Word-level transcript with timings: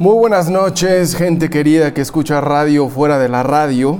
Muy 0.00 0.14
buenas 0.14 0.48
noches, 0.48 1.14
gente 1.14 1.50
querida 1.50 1.92
que 1.92 2.00
escucha 2.00 2.40
radio 2.40 2.88
fuera 2.88 3.18
de 3.18 3.28
la 3.28 3.42
radio. 3.42 3.98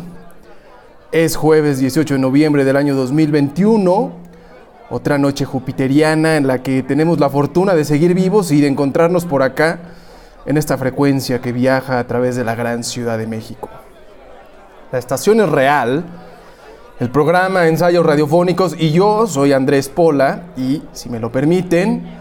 Es 1.13 1.37
jueves 1.37 1.79
18 1.79 2.15
de 2.15 2.21
noviembre 2.21 2.65
del 2.65 2.79
año 2.79 2.95
2021, 2.95 4.11
otra 4.89 5.19
noche 5.19 5.45
jupiteriana 5.45 6.39
en 6.39 6.47
la 6.47 6.63
que 6.63 6.83
tenemos 6.83 7.21
la 7.21 7.29
fortuna 7.29 7.75
de 7.75 7.85
seguir 7.85 8.15
vivos 8.15 8.51
y 8.51 8.63
de 8.63 8.69
encontrarnos 8.69 9.27
por 9.27 9.43
acá 9.43 9.79
en 10.47 10.57
esta 10.57 10.79
frecuencia 10.79 11.43
que 11.43 11.53
viaja 11.53 11.99
a 11.99 12.07
través 12.07 12.35
de 12.35 12.45
la 12.45 12.55
gran 12.55 12.83
Ciudad 12.83 13.19
de 13.19 13.27
México. 13.27 13.69
La 14.93 14.99
estación 14.99 15.41
es 15.41 15.51
real, 15.51 16.03
el 16.99 17.11
programa 17.11 17.69
Ensayos 17.69 18.07
Radiofónicos 18.07 18.75
y 18.79 18.93
yo 18.93 19.27
soy 19.27 19.53
Andrés 19.53 19.91
Pola 19.91 20.45
y, 20.57 20.83
si 20.93 21.11
me 21.11 21.21
lo 21.21 21.31
permiten, 21.31 22.20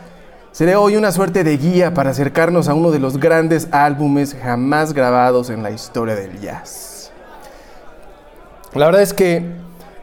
Seré 0.60 0.76
hoy 0.76 0.98
una 0.98 1.14
suerte 1.14 1.46
de 1.46 1.56
guía 1.56 1.94
para 1.94 2.10
acercarnos 2.10 2.68
a 2.68 2.74
uno 2.74 2.92
de 2.92 3.00
los 3.00 3.18
grandes 3.18 3.70
álbumes 3.72 4.36
jamás 4.44 4.92
grabados 4.92 5.50
en 5.50 5.64
la 5.64 5.72
historia 5.72 6.16
del 6.16 6.38
jazz. 6.42 7.14
La 8.74 8.88
verdad 8.88 9.02
es 9.02 9.14
que 9.14 9.42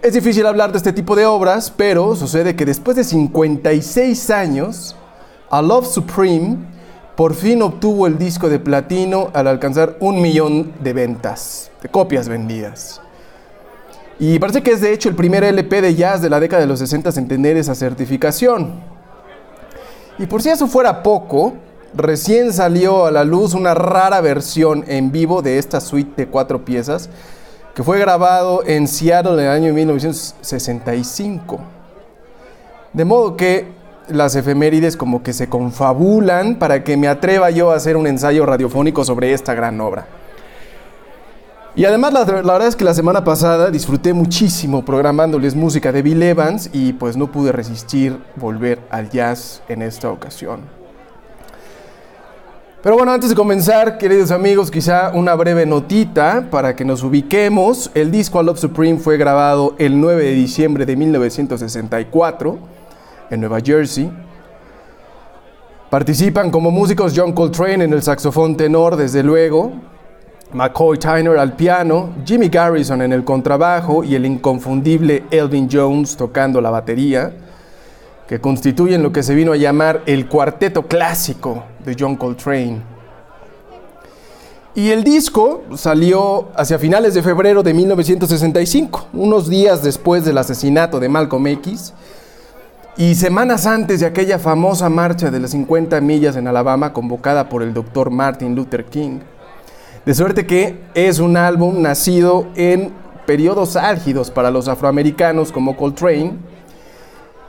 es 0.00 0.14
difícil 0.14 0.46
hablar 0.46 0.72
de 0.72 0.78
este 0.78 0.94
tipo 0.94 1.14
de 1.14 1.26
obras, 1.26 1.70
pero 1.70 2.16
sucede 2.16 2.56
que 2.56 2.64
después 2.64 2.96
de 2.96 3.04
56 3.04 4.30
años, 4.30 4.96
A 5.50 5.60
Love 5.60 5.88
Supreme 5.88 6.56
por 7.16 7.34
fin 7.34 7.60
obtuvo 7.60 8.06
el 8.06 8.16
disco 8.16 8.48
de 8.48 8.58
platino 8.58 9.28
al 9.34 9.48
alcanzar 9.48 9.98
un 10.00 10.22
millón 10.22 10.72
de 10.80 10.94
ventas, 10.94 11.70
de 11.82 11.90
copias 11.90 12.30
vendidas. 12.30 13.02
Y 14.18 14.38
parece 14.38 14.62
que 14.62 14.70
es 14.70 14.80
de 14.80 14.94
hecho 14.94 15.10
el 15.10 15.16
primer 15.16 15.44
LP 15.44 15.82
de 15.82 15.94
jazz 15.94 16.22
de 16.22 16.30
la 16.30 16.40
década 16.40 16.62
de 16.62 16.66
los 16.66 16.78
60 16.78 17.10
en 17.10 17.28
tener 17.28 17.58
esa 17.58 17.74
certificación. 17.74 18.95
Y 20.18 20.26
por 20.26 20.42
si 20.42 20.48
eso 20.48 20.66
fuera 20.66 21.02
poco, 21.02 21.54
recién 21.94 22.52
salió 22.52 23.06
a 23.06 23.10
la 23.10 23.24
luz 23.24 23.54
una 23.54 23.74
rara 23.74 24.20
versión 24.20 24.84
en 24.86 25.12
vivo 25.12 25.42
de 25.42 25.58
esta 25.58 25.80
suite 25.80 26.24
de 26.24 26.28
cuatro 26.28 26.64
piezas 26.64 27.10
que 27.74 27.82
fue 27.82 27.98
grabado 27.98 28.62
en 28.64 28.88
Seattle 28.88 29.34
en 29.34 29.40
el 29.40 29.48
año 29.48 29.74
1965. 29.74 31.58
De 32.94 33.04
modo 33.04 33.36
que 33.36 33.68
las 34.08 34.34
efemérides 34.34 34.96
como 34.96 35.22
que 35.22 35.34
se 35.34 35.50
confabulan 35.50 36.58
para 36.58 36.82
que 36.82 36.96
me 36.96 37.08
atreva 37.08 37.50
yo 37.50 37.72
a 37.72 37.76
hacer 37.76 37.98
un 37.98 38.06
ensayo 38.06 38.46
radiofónico 38.46 39.04
sobre 39.04 39.34
esta 39.34 39.52
gran 39.52 39.78
obra. 39.82 40.06
Y 41.76 41.84
además 41.84 42.14
la, 42.14 42.24
verdad 42.24 42.66
es 42.66 42.74
que 42.74 42.84
la 42.84 42.94
semana 42.94 43.22
pasada 43.22 43.70
disfruté 43.70 44.14
muchísimo 44.14 44.82
programándoles 44.82 45.54
música 45.54 45.92
de 45.92 46.00
Bill 46.00 46.22
Evans 46.22 46.70
y 46.72 46.94
pues 46.94 47.18
no 47.18 47.30
pude 47.30 47.52
resistir 47.52 48.18
volver 48.36 48.80
al 48.88 49.10
jazz 49.10 49.62
en 49.68 49.82
esta 49.82 50.10
ocasión. 50.10 50.60
Pero 52.82 52.96
bueno, 52.96 53.12
antes 53.12 53.28
de 53.28 53.36
comenzar, 53.36 53.98
queridos 53.98 54.30
amigos, 54.30 54.70
quizá 54.70 55.10
una 55.12 55.34
breve 55.34 55.66
notita 55.66 56.46
para 56.50 56.74
que 56.74 56.84
nos 56.86 57.02
ubiquemos. 57.02 57.90
El 57.92 58.10
disco 58.10 58.42
Love 58.42 58.58
Supreme 58.58 58.98
fue 58.98 59.18
grabado 59.18 59.74
el 59.76 60.00
9 60.00 60.24
de 60.24 60.32
diciembre 60.32 60.86
de 60.86 60.96
1964 60.96 62.58
en 63.28 63.40
Nueva 63.40 63.60
Jersey. 63.60 64.10
Participan 65.90 66.50
como 66.50 66.70
músicos 66.70 67.12
John 67.14 67.34
Coltrane 67.34 67.84
en 67.84 67.92
el 67.92 68.02
saxofón 68.02 68.56
tenor, 68.56 68.96
desde 68.96 69.22
luego, 69.22 69.72
McCoy 70.52 70.98
Tyner 70.98 71.38
al 71.38 71.54
piano, 71.54 72.10
Jimmy 72.24 72.48
Garrison 72.48 73.02
en 73.02 73.12
el 73.12 73.24
contrabajo 73.24 74.04
y 74.04 74.14
el 74.14 74.24
inconfundible 74.24 75.24
Elvin 75.30 75.68
Jones 75.70 76.16
tocando 76.16 76.60
la 76.60 76.70
batería, 76.70 77.32
que 78.28 78.40
constituyen 78.40 79.02
lo 79.02 79.12
que 79.12 79.22
se 79.22 79.34
vino 79.34 79.52
a 79.52 79.56
llamar 79.56 80.02
el 80.06 80.28
cuarteto 80.28 80.86
clásico 80.86 81.64
de 81.84 81.96
John 81.98 82.16
Coltrane. 82.16 82.80
Y 84.74 84.90
el 84.90 85.04
disco 85.04 85.64
salió 85.74 86.48
hacia 86.54 86.78
finales 86.78 87.14
de 87.14 87.22
febrero 87.22 87.62
de 87.62 87.72
1965, 87.72 89.08
unos 89.14 89.48
días 89.48 89.82
después 89.82 90.24
del 90.24 90.38
asesinato 90.38 91.00
de 91.00 91.08
Malcolm 91.08 91.46
X 91.46 91.94
y 92.98 93.14
semanas 93.14 93.66
antes 93.66 94.00
de 94.00 94.06
aquella 94.06 94.38
famosa 94.38 94.88
marcha 94.88 95.30
de 95.30 95.40
las 95.40 95.50
50 95.50 96.00
millas 96.00 96.36
en 96.36 96.48
Alabama 96.48 96.92
convocada 96.92 97.48
por 97.48 97.62
el 97.62 97.74
doctor 97.74 98.10
Martin 98.10 98.54
Luther 98.54 98.84
King. 98.84 99.20
De 100.06 100.14
suerte 100.14 100.46
que 100.46 100.78
es 100.94 101.18
un 101.18 101.36
álbum 101.36 101.82
nacido 101.82 102.46
en 102.54 102.92
periodos 103.26 103.74
álgidos 103.74 104.30
para 104.30 104.52
los 104.52 104.68
afroamericanos 104.68 105.50
como 105.50 105.76
Coltrane, 105.76 106.34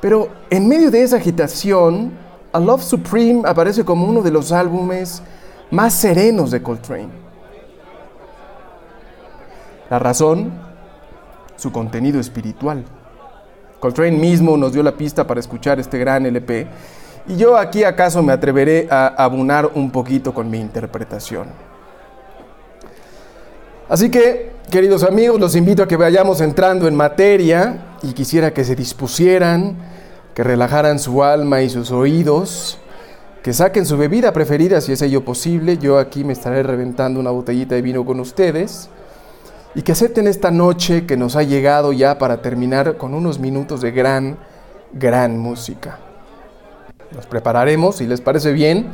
pero 0.02 0.30
en 0.50 0.68
medio 0.68 0.90
de 0.90 1.04
esa 1.04 1.18
agitación, 1.18 2.14
A 2.52 2.60
Love 2.60 2.82
Supreme 2.82 3.44
aparece 3.46 3.86
como 3.86 4.08
uno 4.08 4.24
de 4.24 4.32
los 4.32 4.52
álbumes 4.52 5.22
más 5.70 5.94
serenos 5.94 6.50
de 6.50 6.64
Coltrane. 6.64 7.10
La 9.92 10.00
razón, 10.00 10.52
su 11.58 11.72
contenido 11.72 12.20
espiritual. 12.20 12.86
Coltrane 13.80 14.18
mismo 14.18 14.58
nos 14.58 14.74
dio 14.74 14.82
la 14.82 14.94
pista 14.94 15.28
para 15.28 15.40
escuchar 15.40 15.80
este 15.80 16.00
gran 16.00 16.26
LP 16.26 16.66
y 17.28 17.38
yo 17.38 17.56
aquí 17.56 17.84
acaso 17.84 18.24
me 18.24 18.34
atreveré 18.34 18.88
a 18.90 19.10
abonar 19.10 19.70
un 19.76 19.92
poquito 19.92 20.34
con 20.34 20.50
mi 20.50 20.60
interpretación. 20.60 21.77
Así 23.90 24.10
que, 24.10 24.52
queridos 24.70 25.04
amigos, 25.04 25.40
los 25.40 25.56
invito 25.56 25.82
a 25.82 25.88
que 25.88 25.96
vayamos 25.96 26.42
entrando 26.42 26.90
en 26.90 26.96
materia 26.96 27.96
y 28.04 28.12
quisiera 28.12 28.52
que 28.52 28.66
se 28.66 28.76
dispusieran, 28.76 29.78
que 30.34 30.44
relajaran 30.44 31.00
su 31.00 31.24
alma 31.24 31.62
y 31.62 31.70
sus 31.70 31.92
oídos, 31.92 32.80
que 33.42 33.54
saquen 33.54 33.86
su 33.86 33.98
bebida 33.98 34.34
preferida 34.34 34.82
si 34.82 34.92
es 34.92 35.02
ello 35.02 35.24
posible. 35.24 35.78
Yo 35.78 36.00
aquí 36.00 36.26
me 36.26 36.34
estaré 36.34 36.64
reventando 36.64 37.18
una 37.18 37.32
botellita 37.32 37.76
de 37.76 37.82
vino 37.82 38.06
con 38.06 38.20
ustedes 38.20 38.90
y 39.74 39.84
que 39.84 39.94
acepten 39.94 40.28
esta 40.28 40.52
noche 40.52 41.06
que 41.06 41.16
nos 41.16 41.38
ha 41.38 41.44
llegado 41.44 41.94
ya 41.94 42.18
para 42.18 42.42
terminar 42.42 42.98
con 42.98 43.14
unos 43.14 43.40
minutos 43.40 43.80
de 43.80 43.92
gran, 43.92 44.38
gran 44.92 45.38
música. 45.38 46.00
Nos 47.16 47.26
prepararemos, 47.26 47.96
si 47.96 48.06
les 48.06 48.20
parece 48.20 48.52
bien, 48.52 48.88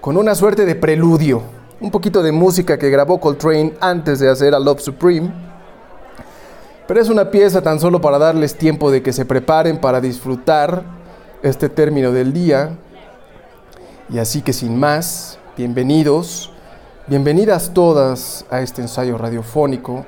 con 0.00 0.16
una 0.16 0.34
suerte 0.34 0.64
de 0.64 0.76
preludio 0.76 1.57
un 1.80 1.90
poquito 1.90 2.22
de 2.22 2.32
música 2.32 2.78
que 2.78 2.90
grabó 2.90 3.20
Coltrane 3.20 3.74
antes 3.80 4.18
de 4.18 4.28
hacer 4.28 4.54
a 4.54 4.58
Love 4.58 4.80
Supreme. 4.80 5.32
Pero 6.86 7.00
es 7.00 7.08
una 7.08 7.30
pieza 7.30 7.62
tan 7.62 7.78
solo 7.78 8.00
para 8.00 8.18
darles 8.18 8.56
tiempo 8.56 8.90
de 8.90 9.02
que 9.02 9.12
se 9.12 9.24
preparen 9.24 9.78
para 9.80 10.00
disfrutar 10.00 10.82
este 11.42 11.68
término 11.68 12.12
del 12.12 12.32
día. 12.32 12.76
Y 14.10 14.18
así 14.18 14.42
que 14.42 14.52
sin 14.52 14.78
más, 14.78 15.38
bienvenidos, 15.56 16.50
bienvenidas 17.06 17.72
todas 17.74 18.46
a 18.50 18.62
este 18.62 18.82
ensayo 18.82 19.18
radiofónico. 19.18 20.06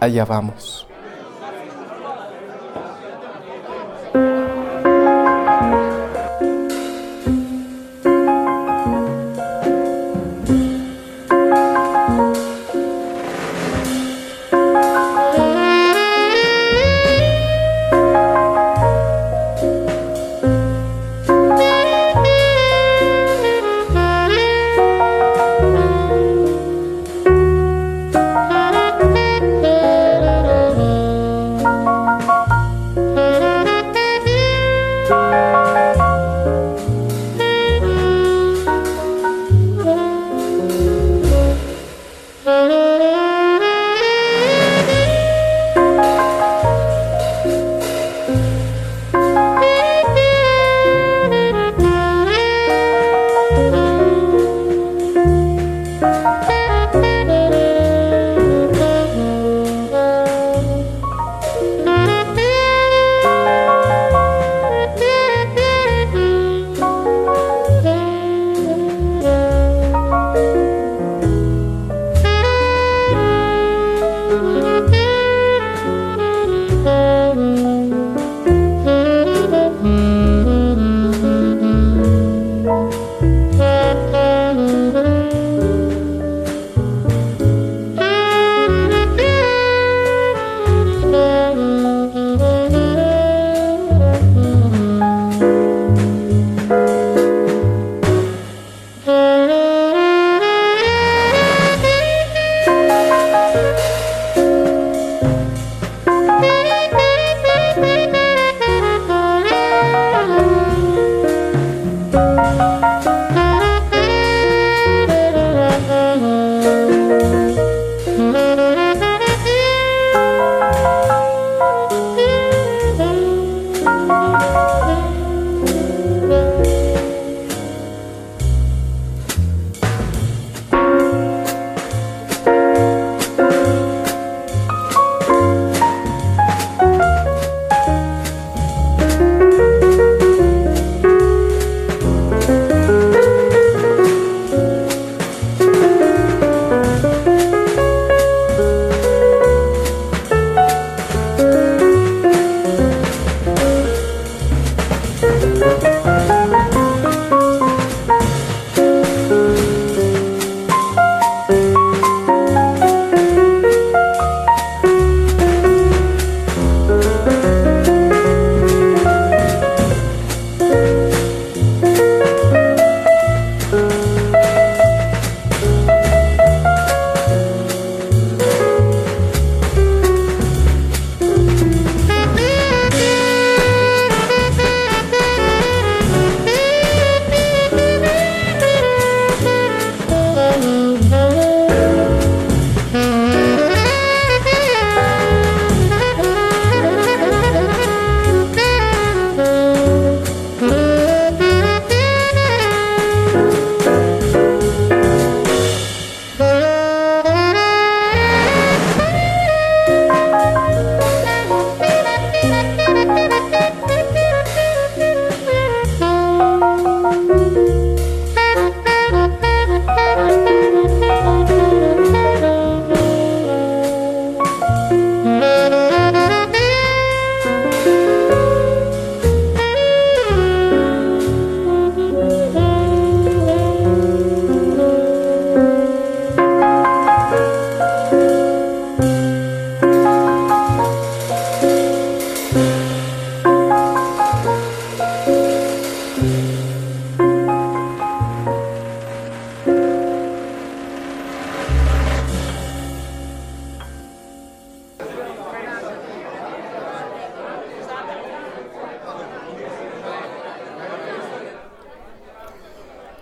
Allá 0.00 0.24
vamos. 0.24 0.87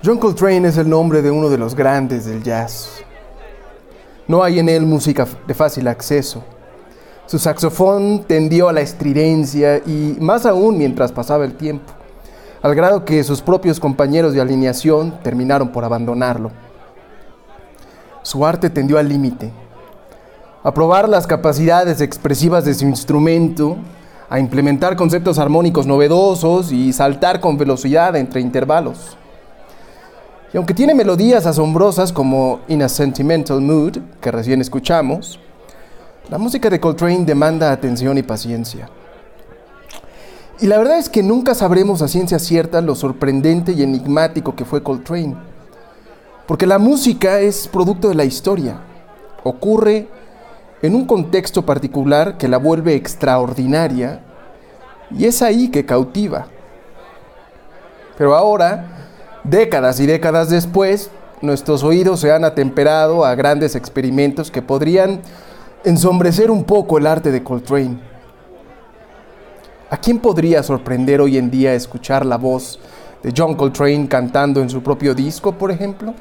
John 0.07 0.19
Coltrane 0.19 0.69
es 0.69 0.77
el 0.77 0.89
nombre 0.89 1.21
de 1.21 1.33
uno 1.33 1.51
de 1.51 1.59
los 1.59 1.75
grandes 1.75 2.27
del 2.27 2.41
jazz. 2.41 3.03
No 4.29 4.45
hay 4.45 4.61
en 4.61 4.69
él 4.69 4.87
música 4.87 5.27
de 5.49 5.53
fácil 5.53 5.89
acceso. 5.89 6.45
Su 7.27 7.41
saxofón 7.41 8.23
tendió 8.23 8.69
a 8.69 8.73
la 8.73 8.83
estridencia 8.83 9.79
y 9.79 10.17
más 10.21 10.47
aún 10.47 10.79
mientras 10.79 11.11
pasaba 11.11 11.45
el 11.45 11.57
tiempo, 11.57 11.93
al 12.63 12.77
grado 12.77 13.05
que 13.05 13.25
sus 13.25 13.43
propios 13.43 13.81
compañeros 13.81 14.33
de 14.33 14.41
alineación 14.41 15.13
terminaron 15.25 15.71
por 15.71 15.85
abandonarlo. 15.85 16.53
Su 18.23 18.47
arte 18.47 18.71
tendió 18.71 18.99
al 18.99 19.09
límite, 19.09 19.51
a 20.63 20.73
probar 20.73 21.09
las 21.09 21.27
capacidades 21.27 22.01
expresivas 22.01 22.65
de 22.65 22.75
su 22.75 22.85
instrumento, 22.85 23.77
a 24.31 24.39
implementar 24.39 24.95
conceptos 24.95 25.41
armónicos 25.41 25.85
novedosos 25.85 26.71
y 26.71 26.93
saltar 26.93 27.41
con 27.41 27.59
velocidad 27.59 28.15
entre 28.15 28.41
intervalos. 28.41 29.17
Y 30.53 30.57
aunque 30.57 30.75
tiene 30.75 30.95
melodías 30.95 31.47
asombrosas 31.47 32.13
como 32.13 32.61
In 32.69 32.83
a 32.83 32.89
Sentimental 32.89 33.61
Mood, 33.61 33.99
que 34.21 34.31
recién 34.31 34.61
escuchamos, 34.61 35.41
la 36.31 36.39
música 36.39 36.71
de 36.71 36.81
Coltrane 36.81 37.25
demanda 37.25 37.73
atención 37.73 38.17
y 38.19 38.23
paciencia. 38.23 38.89
Y 40.61 40.67
la 40.67 40.79
verdad 40.79 40.99
es 40.99 41.09
que 41.09 41.23
nunca 41.23 41.55
sabremos 41.55 42.01
a 42.01 42.09
ciencia 42.09 42.39
cierta 42.39 42.81
lo 42.81 42.95
sorprendente 42.95 43.73
y 43.73 43.83
enigmático 43.83 44.55
que 44.55 44.65
fue 44.65 44.83
Coltrane. 44.83 45.37
Porque 46.47 46.67
la 46.67 46.79
música 46.79 47.41
es 47.41 47.69
producto 47.69 48.09
de 48.09 48.15
la 48.15 48.25
historia. 48.25 48.79
Ocurre 49.43 50.09
en 50.81 50.95
un 50.95 51.05
contexto 51.05 51.67
particular 51.67 52.39
que 52.39 52.49
la 52.49 52.59
vuelve 52.59 52.95
extraordinaria 52.95 54.21
y 55.11 55.27
es 55.27 55.43
ahí 55.43 55.69
que 55.69 55.85
cautiva. 55.85 56.47
Pero 58.17 58.35
ahora, 58.35 58.96
Décadas 59.49 60.01
y 60.01 60.07
décadas 60.07 60.51
después, 60.51 61.09
nuestros 61.41 61.85
oídos 61.85 62.19
se 62.19 62.33
han 62.33 62.45
atemperado 62.45 63.25
a 63.25 63.37
grandes 63.37 63.77
experimentos 63.77 64.51
que 64.51 64.61
podrían 64.61 65.21
ensombrecer 65.85 66.51
un 66.51 66.65
poco 66.65 66.99
el 66.99 67.07
arte 67.07 67.31
de 67.31 67.45
Coltrane. 67.45 68.01
¿A 69.89 69.99
quién 69.99 70.19
podría 70.19 70.65
sorprender 70.65 71.21
hoy 71.21 71.39
en 71.39 71.49
día 71.49 71.75
escuchar 71.75 72.27
la 72.27 72.39
voz 72.39 72.81
de 73.23 73.33
John 73.37 73.55
Coltrane 73.55 74.09
cantando 74.09 74.61
en 74.61 74.69
su 74.69 74.83
propio 74.83 75.15
disco, 75.15 75.53
por 75.53 75.71
ejemplo? 75.71 76.13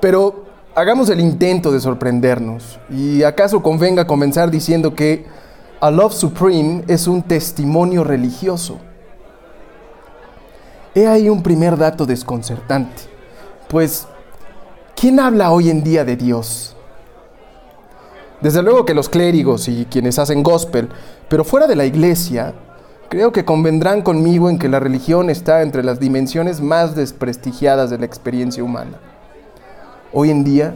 Pero 0.00 0.46
hagamos 0.74 1.10
el 1.10 1.20
intento 1.20 1.70
de 1.70 1.80
sorprendernos. 1.80 2.80
¿Y 2.88 3.22
acaso 3.22 3.62
convenga 3.62 4.06
comenzar 4.06 4.50
diciendo 4.50 4.94
que 4.94 5.26
A 5.78 5.90
Love 5.90 6.14
Supreme 6.14 6.84
es 6.88 7.06
un 7.06 7.20
testimonio 7.20 8.02
religioso? 8.02 8.78
He 10.98 11.06
ahí 11.06 11.28
un 11.28 11.44
primer 11.44 11.76
dato 11.76 12.06
desconcertante. 12.06 13.02
Pues, 13.68 14.08
¿quién 14.96 15.20
habla 15.20 15.52
hoy 15.52 15.70
en 15.70 15.84
día 15.84 16.04
de 16.04 16.16
Dios? 16.16 16.74
Desde 18.40 18.64
luego 18.64 18.84
que 18.84 18.94
los 18.94 19.08
clérigos 19.08 19.68
y 19.68 19.86
quienes 19.88 20.18
hacen 20.18 20.42
gospel, 20.42 20.88
pero 21.28 21.44
fuera 21.44 21.68
de 21.68 21.76
la 21.76 21.84
iglesia, 21.84 22.52
creo 23.08 23.30
que 23.30 23.44
convendrán 23.44 24.02
conmigo 24.02 24.50
en 24.50 24.58
que 24.58 24.68
la 24.68 24.80
religión 24.80 25.30
está 25.30 25.62
entre 25.62 25.84
las 25.84 26.00
dimensiones 26.00 26.60
más 26.60 26.96
desprestigiadas 26.96 27.90
de 27.90 27.98
la 27.98 28.06
experiencia 28.06 28.64
humana. 28.64 28.98
Hoy 30.12 30.32
en 30.32 30.42
día, 30.42 30.74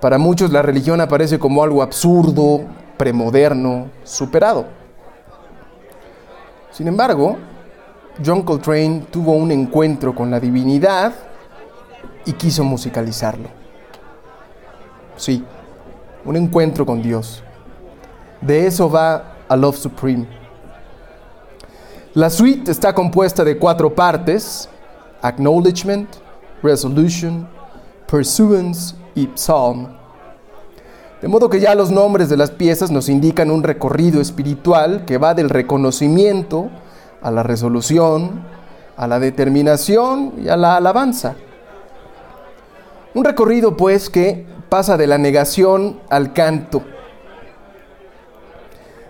para 0.00 0.18
muchos 0.18 0.50
la 0.50 0.62
religión 0.62 1.00
aparece 1.00 1.38
como 1.38 1.62
algo 1.62 1.84
absurdo, 1.84 2.62
premoderno, 2.96 3.90
superado. 4.02 4.64
Sin 6.72 6.88
embargo, 6.88 7.36
John 8.22 8.42
Coltrane 8.42 9.06
tuvo 9.10 9.32
un 9.32 9.50
encuentro 9.50 10.14
con 10.14 10.30
la 10.30 10.38
divinidad 10.38 11.12
y 12.24 12.32
quiso 12.32 12.62
musicalizarlo. 12.62 13.48
Sí, 15.16 15.44
un 16.24 16.36
encuentro 16.36 16.86
con 16.86 17.02
Dios. 17.02 17.42
De 18.40 18.66
eso 18.66 18.88
va 18.90 19.36
a 19.48 19.56
Love 19.56 19.76
Supreme. 19.76 20.26
La 22.14 22.30
suite 22.30 22.70
está 22.70 22.94
compuesta 22.94 23.42
de 23.42 23.58
cuatro 23.58 23.92
partes, 23.92 24.68
Acknowledgement, 25.20 26.08
Resolution, 26.62 27.48
Pursuance 28.06 28.94
y 29.16 29.28
Psalm. 29.34 29.88
De 31.20 31.26
modo 31.26 31.48
que 31.48 31.58
ya 31.58 31.74
los 31.74 31.90
nombres 31.90 32.28
de 32.28 32.36
las 32.36 32.50
piezas 32.50 32.90
nos 32.90 33.08
indican 33.08 33.50
un 33.50 33.62
recorrido 33.62 34.20
espiritual 34.20 35.04
que 35.04 35.18
va 35.18 35.34
del 35.34 35.50
reconocimiento 35.50 36.70
a 37.24 37.30
la 37.30 37.42
resolución, 37.42 38.42
a 38.96 39.08
la 39.08 39.18
determinación 39.18 40.34
y 40.44 40.48
a 40.48 40.56
la 40.56 40.76
alabanza. 40.76 41.34
Un 43.14 43.24
recorrido 43.24 43.76
pues 43.76 44.10
que 44.10 44.46
pasa 44.68 44.96
de 44.96 45.06
la 45.06 45.16
negación 45.16 46.00
al 46.10 46.34
canto, 46.34 46.82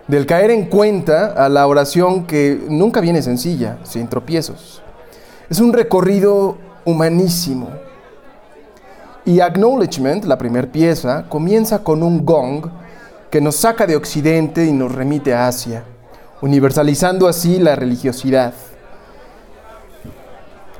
del 0.07 0.25
caer 0.25 0.51
en 0.51 0.65
cuenta 0.65 1.33
a 1.33 1.49
la 1.49 1.67
oración 1.67 2.25
que 2.25 2.57
nunca 2.69 3.01
viene 3.01 3.21
sencilla, 3.21 3.79
sin 3.83 4.07
tropiezos. 4.07 4.81
Es 5.49 5.59
un 5.59 5.73
recorrido 5.73 6.57
humanísimo. 6.85 7.69
Y 9.25 9.41
Acknowledgement, 9.41 10.23
la 10.23 10.37
primera 10.37 10.71
pieza, 10.71 11.25
comienza 11.27 11.83
con 11.83 12.01
un 12.01 12.23
gong 12.23 12.69
que 13.29 13.41
nos 13.41 13.55
saca 13.55 13.85
de 13.85 13.95
Occidente 13.97 14.65
y 14.65 14.71
nos 14.71 14.93
remite 14.93 15.33
a 15.33 15.47
Asia 15.47 15.83
universalizando 16.45 17.27
así 17.27 17.57
la 17.57 17.75
religiosidad. 17.75 18.53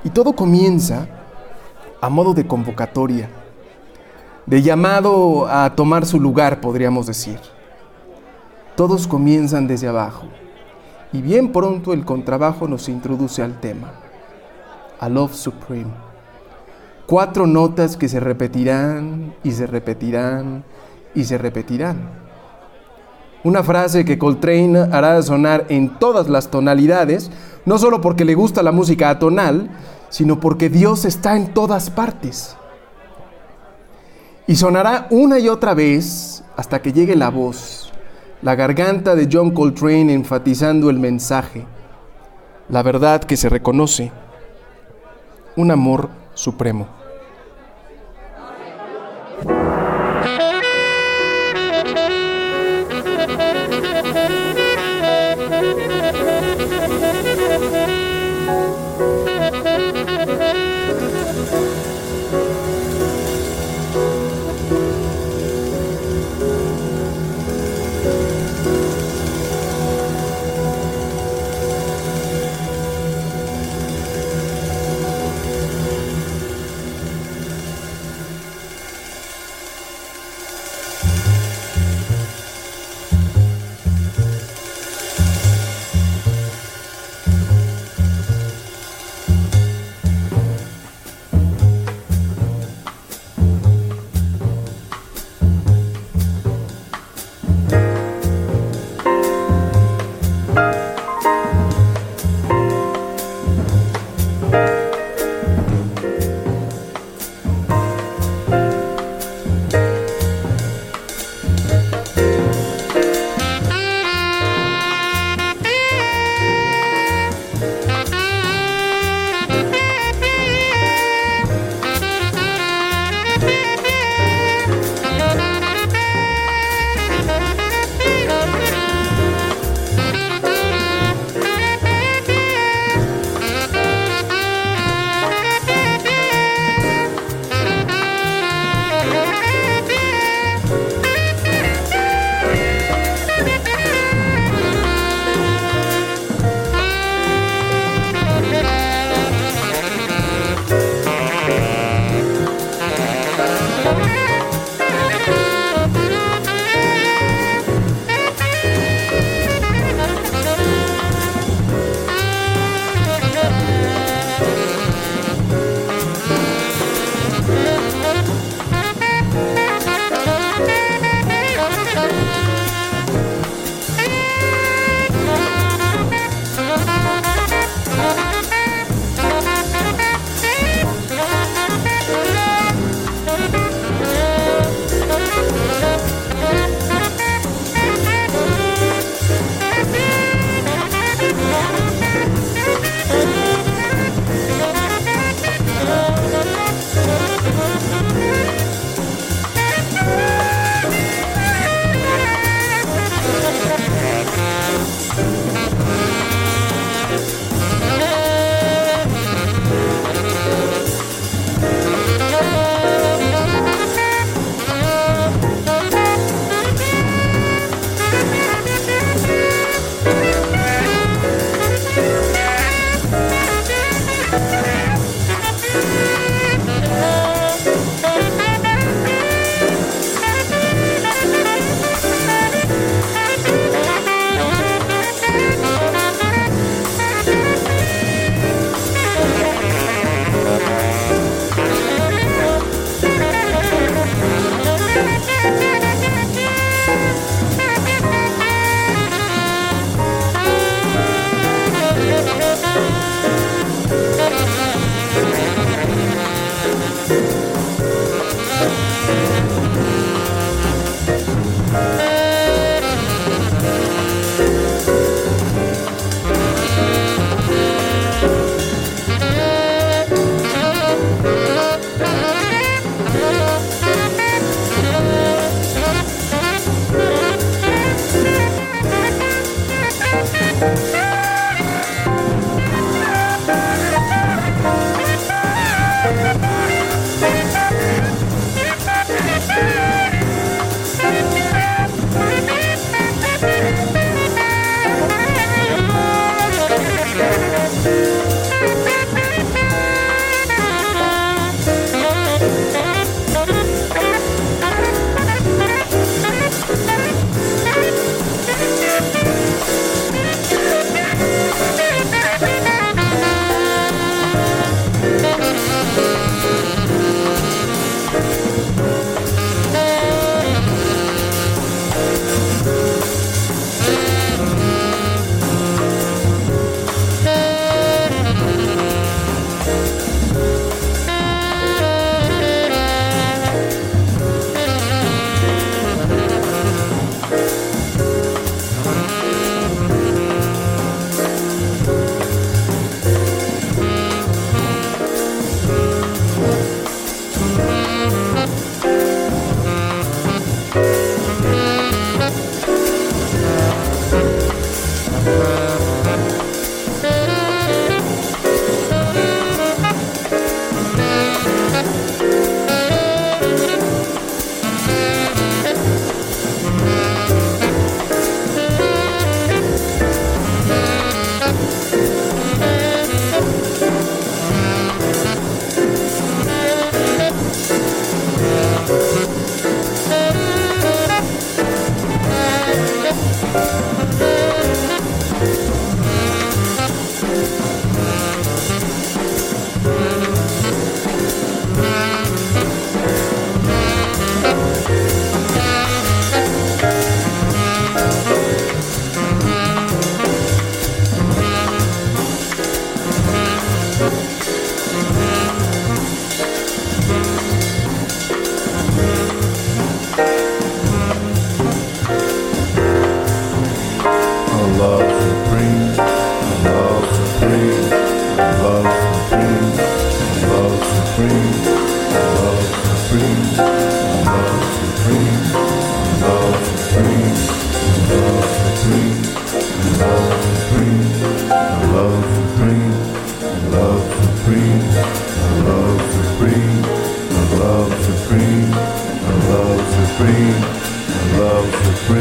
Y 0.04 0.12
todo 0.12 0.36
comienza 0.36 1.08
a 2.00 2.08
modo 2.08 2.36
de 2.36 2.46
convocatoria, 2.46 3.30
de 4.46 4.62
llamado 4.62 5.48
a 5.48 5.76
tomar 5.76 6.06
su 6.06 6.20
lugar, 6.20 6.62
podríamos 6.62 7.08
decir. 7.08 7.40
Todos 8.76 9.08
comienzan 9.08 9.66
desde 9.66 9.88
abajo 9.88 10.28
y 11.12 11.24
bien 11.24 11.52
pronto 11.52 11.94
el 11.94 12.06
contrabajo 12.06 12.68
nos 12.68 12.88
introduce 12.88 13.42
al 13.42 13.60
tema, 13.60 13.92
a 15.00 15.10
Love 15.10 15.34
Supreme. 15.34 15.92
Cuatro 17.08 17.48
notas 17.48 17.98
que 17.98 18.08
se 18.08 18.20
repetirán 18.20 19.34
y 19.44 19.52
se 19.52 19.66
repetirán 19.66 20.64
y 21.16 21.24
se 21.24 21.40
repetirán 21.40 22.25
una 23.46 23.62
frase 23.62 24.06
que 24.06 24.18
Coltrane 24.18 24.90
hará 24.92 25.22
sonar 25.22 25.68
en 25.70 26.00
todas 26.00 26.28
las 26.30 26.50
tonalidades, 26.50 27.30
no 27.64 27.78
solo 27.78 28.02
porque 28.02 28.26
le 28.26 28.34
gusta 28.34 28.64
la 28.64 28.72
música 28.72 29.12
atonal, 29.12 29.70
sino 30.10 30.40
porque 30.40 30.68
Dios 30.68 31.06
está 31.06 31.38
en 31.38 31.54
todas 31.54 31.92
partes. 31.92 32.58
Y 34.48 34.56
sonará 34.56 35.06
una 35.12 35.38
y 35.38 35.48
otra 35.48 35.76
vez 35.76 36.44
hasta 36.58 36.82
que 36.82 36.92
llegue 36.92 37.16
la 37.16 37.30
voz, 37.30 37.94
la 38.42 38.56
garganta 38.56 39.14
de 39.14 39.30
John 39.32 39.52
Coltrane 39.52 40.12
enfatizando 40.12 40.90
el 40.90 40.98
mensaje, 40.98 41.66
la 42.68 42.82
verdad 42.82 43.24
que 43.24 43.38
se 43.38 43.48
reconoce, 43.48 44.12
un 45.56 45.70
amor 45.70 46.10
supremo. 46.34 46.95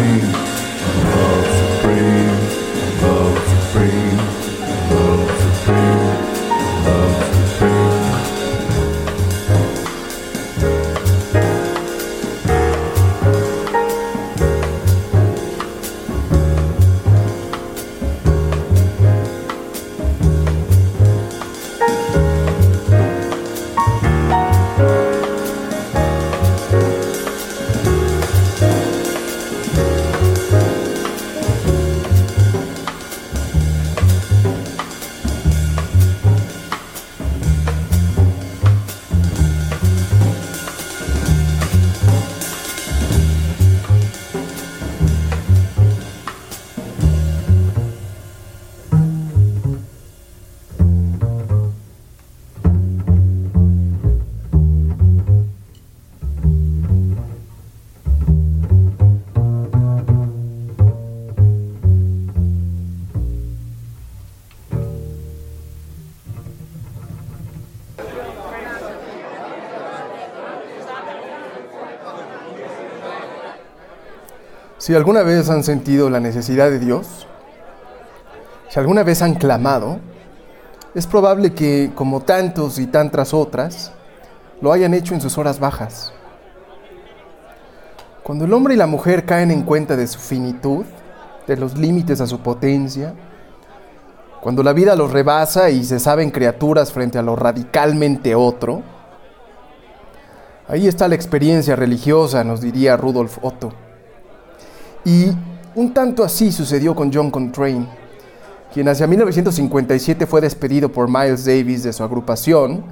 Amen. 0.04 0.53
Si 74.84 74.94
alguna 74.94 75.22
vez 75.22 75.48
han 75.48 75.64
sentido 75.64 76.10
la 76.10 76.20
necesidad 76.20 76.68
de 76.68 76.78
Dios, 76.78 77.26
si 78.68 78.78
alguna 78.78 79.02
vez 79.02 79.22
han 79.22 79.32
clamado, 79.34 79.98
es 80.94 81.06
probable 81.06 81.54
que, 81.54 81.92
como 81.94 82.20
tantos 82.20 82.78
y 82.78 82.86
tantas 82.86 83.32
otras, 83.32 83.92
lo 84.60 84.72
hayan 84.72 84.92
hecho 84.92 85.14
en 85.14 85.22
sus 85.22 85.38
horas 85.38 85.58
bajas. 85.58 86.12
Cuando 88.22 88.44
el 88.44 88.52
hombre 88.52 88.74
y 88.74 88.76
la 88.76 88.86
mujer 88.86 89.24
caen 89.24 89.50
en 89.50 89.62
cuenta 89.62 89.96
de 89.96 90.06
su 90.06 90.18
finitud, 90.18 90.84
de 91.46 91.56
los 91.56 91.78
límites 91.78 92.20
a 92.20 92.26
su 92.26 92.40
potencia, 92.40 93.14
cuando 94.42 94.62
la 94.62 94.74
vida 94.74 94.96
los 94.96 95.14
rebasa 95.14 95.70
y 95.70 95.82
se 95.82 95.98
saben 95.98 96.30
criaturas 96.30 96.92
frente 96.92 97.16
a 97.16 97.22
lo 97.22 97.36
radicalmente 97.36 98.34
otro, 98.34 98.82
ahí 100.68 100.86
está 100.86 101.08
la 101.08 101.14
experiencia 101.14 101.74
religiosa, 101.74 102.44
nos 102.44 102.60
diría 102.60 102.98
Rudolf 102.98 103.38
Otto. 103.40 103.83
Y 105.04 105.32
un 105.74 105.92
tanto 105.92 106.24
así 106.24 106.50
sucedió 106.50 106.94
con 106.94 107.12
John 107.12 107.30
Coltrane, 107.30 107.86
quien 108.72 108.88
hacia 108.88 109.06
1957 109.06 110.26
fue 110.26 110.40
despedido 110.40 110.90
por 110.90 111.08
Miles 111.08 111.44
Davis 111.44 111.82
de 111.82 111.92
su 111.92 112.02
agrupación, 112.02 112.82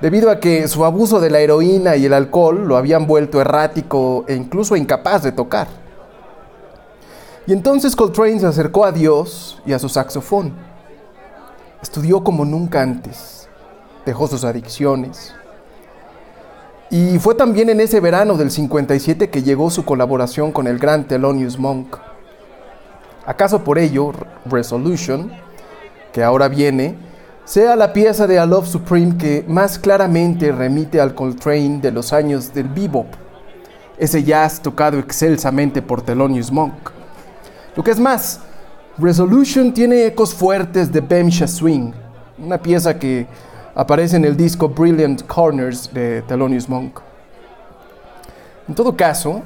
debido 0.00 0.30
a 0.30 0.40
que 0.40 0.66
su 0.68 0.84
abuso 0.84 1.20
de 1.20 1.30
la 1.30 1.40
heroína 1.40 1.96
y 1.96 2.06
el 2.06 2.12
alcohol 2.12 2.66
lo 2.66 2.76
habían 2.76 3.06
vuelto 3.06 3.40
errático 3.40 4.24
e 4.26 4.34
incluso 4.34 4.74
incapaz 4.74 5.22
de 5.22 5.32
tocar. 5.32 5.68
Y 7.46 7.52
entonces 7.52 7.94
Coltrane 7.94 8.40
se 8.40 8.46
acercó 8.46 8.84
a 8.84 8.92
Dios 8.92 9.62
y 9.66 9.72
a 9.72 9.78
su 9.78 9.88
saxofón. 9.88 10.52
Estudió 11.82 12.24
como 12.24 12.44
nunca 12.44 12.80
antes, 12.80 13.48
dejó 14.06 14.26
sus 14.26 14.44
adicciones, 14.44 15.34
y 16.94 17.18
fue 17.18 17.34
también 17.34 17.68
en 17.70 17.80
ese 17.80 17.98
verano 17.98 18.36
del 18.36 18.52
57 18.52 19.28
que 19.28 19.42
llegó 19.42 19.68
su 19.68 19.84
colaboración 19.84 20.52
con 20.52 20.68
el 20.68 20.78
gran 20.78 21.08
Thelonious 21.08 21.58
Monk. 21.58 21.96
¿Acaso 23.26 23.64
por 23.64 23.80
ello 23.80 24.12
Resolution, 24.44 25.32
que 26.12 26.22
ahora 26.22 26.46
viene, 26.46 26.94
sea 27.44 27.74
la 27.74 27.92
pieza 27.92 28.28
de 28.28 28.38
A 28.38 28.46
Love 28.46 28.68
Supreme 28.68 29.16
que 29.18 29.44
más 29.48 29.76
claramente 29.76 30.52
remite 30.52 31.00
al 31.00 31.16
Coltrane 31.16 31.80
de 31.80 31.90
los 31.90 32.12
años 32.12 32.54
del 32.54 32.68
bebop, 32.68 33.08
ese 33.98 34.22
jazz 34.22 34.60
tocado 34.60 34.96
excelsamente 35.00 35.82
por 35.82 36.00
Thelonious 36.00 36.52
Monk? 36.52 36.74
Lo 37.74 37.82
que 37.82 37.90
es 37.90 37.98
más, 37.98 38.38
Resolution 38.98 39.74
tiene 39.74 40.06
ecos 40.06 40.32
fuertes 40.32 40.92
de 40.92 41.00
Bemsha 41.00 41.48
Swing, 41.48 41.90
una 42.38 42.58
pieza 42.58 42.96
que 42.96 43.26
aparece 43.74 44.16
en 44.16 44.24
el 44.24 44.36
disco 44.36 44.68
Brilliant 44.68 45.26
Corners 45.26 45.92
de 45.92 46.22
Thelonious 46.22 46.68
Monk. 46.68 47.00
En 48.68 48.74
todo 48.74 48.96
caso, 48.96 49.42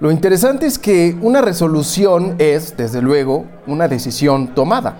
lo 0.00 0.10
interesante 0.10 0.66
es 0.66 0.78
que 0.78 1.16
una 1.22 1.40
resolución 1.40 2.36
es, 2.38 2.76
desde 2.76 3.00
luego, 3.00 3.46
una 3.66 3.88
decisión 3.88 4.54
tomada, 4.54 4.94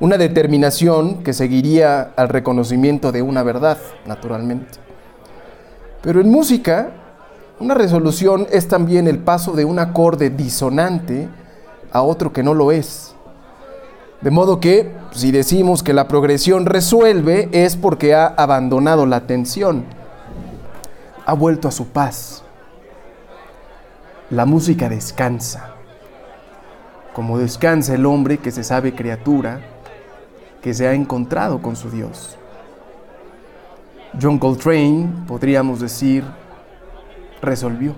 una 0.00 0.18
determinación 0.18 1.22
que 1.22 1.32
seguiría 1.32 2.12
al 2.16 2.28
reconocimiento 2.28 3.12
de 3.12 3.22
una 3.22 3.44
verdad, 3.44 3.78
naturalmente. 4.04 4.80
Pero 6.02 6.20
en 6.20 6.28
música, 6.28 6.90
una 7.60 7.74
resolución 7.74 8.48
es 8.50 8.66
también 8.66 9.06
el 9.06 9.20
paso 9.20 9.52
de 9.52 9.64
un 9.64 9.78
acorde 9.78 10.30
disonante 10.30 11.28
a 11.92 12.02
otro 12.02 12.32
que 12.32 12.42
no 12.42 12.54
lo 12.54 12.72
es 12.72 13.11
de 14.22 14.30
modo 14.30 14.60
que 14.60 14.92
si 15.10 15.32
decimos 15.32 15.82
que 15.82 15.92
la 15.92 16.06
progresión 16.06 16.64
resuelve 16.64 17.48
es 17.52 17.76
porque 17.76 18.14
ha 18.14 18.26
abandonado 18.26 19.04
la 19.04 19.26
tensión, 19.26 19.84
ha 21.26 21.34
vuelto 21.34 21.66
a 21.66 21.72
su 21.72 21.88
paz. 21.88 22.44
La 24.30 24.46
música 24.46 24.88
descansa, 24.88 25.74
como 27.12 27.36
descansa 27.38 27.94
el 27.94 28.06
hombre 28.06 28.38
que 28.38 28.52
se 28.52 28.62
sabe 28.62 28.94
criatura, 28.94 29.60
que 30.62 30.72
se 30.72 30.86
ha 30.86 30.94
encontrado 30.94 31.60
con 31.60 31.74
su 31.74 31.90
Dios. 31.90 32.38
John 34.20 34.38
Coltrane, 34.38 35.08
podríamos 35.26 35.80
decir, 35.80 36.24
resolvió. 37.42 37.94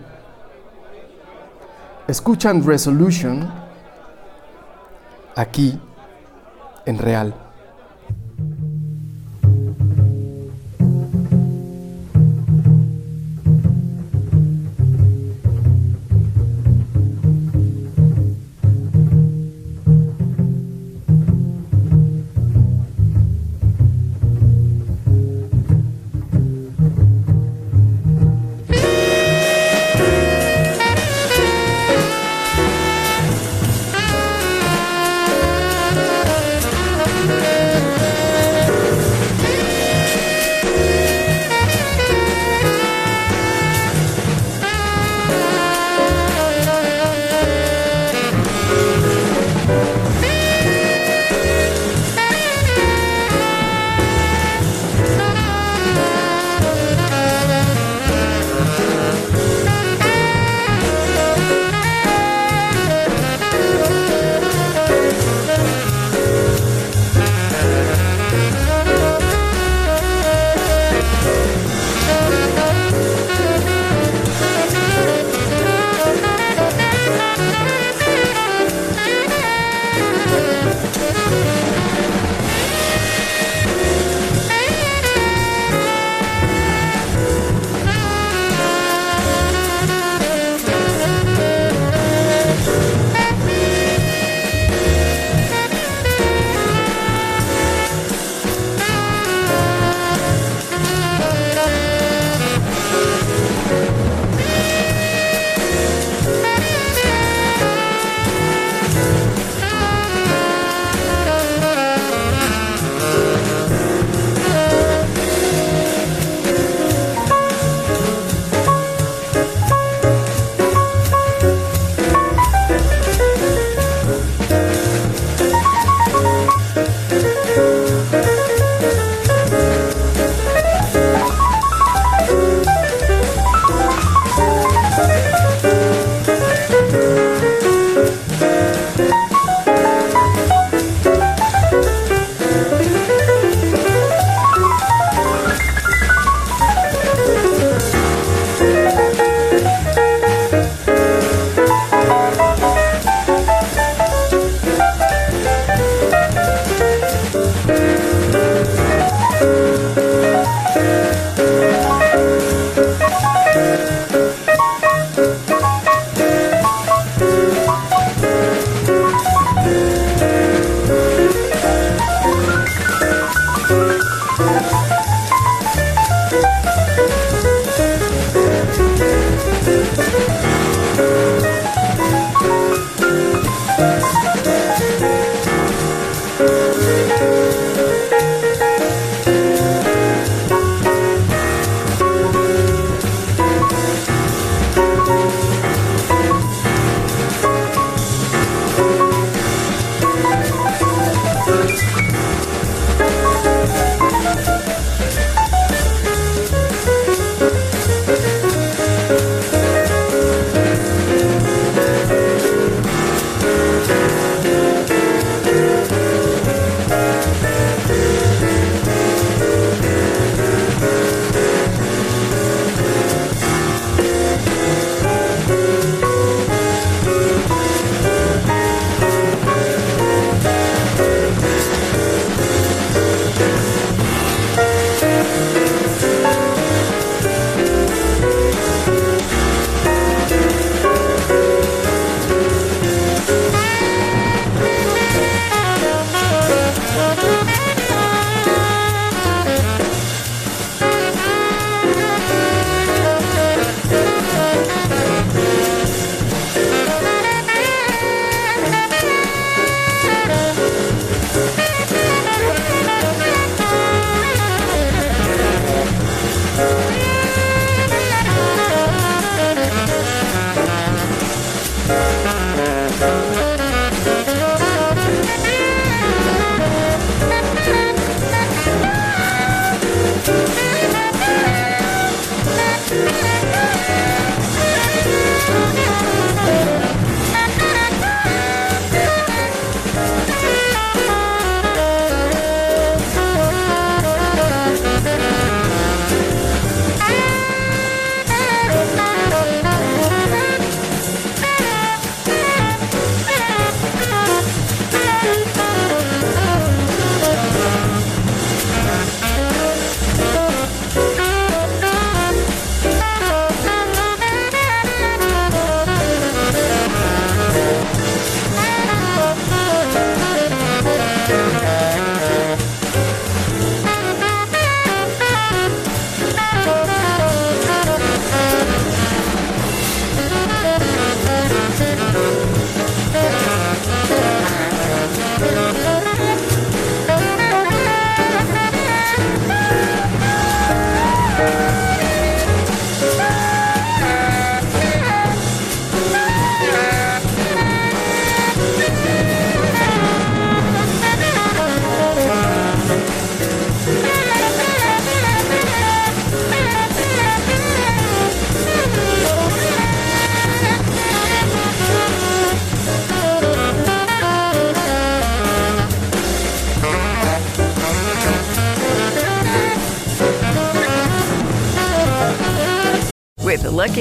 Escuchan 2.08 2.64
Resolution 2.64 3.50
aquí 5.36 5.78
en 6.86 6.98
real. 6.98 7.43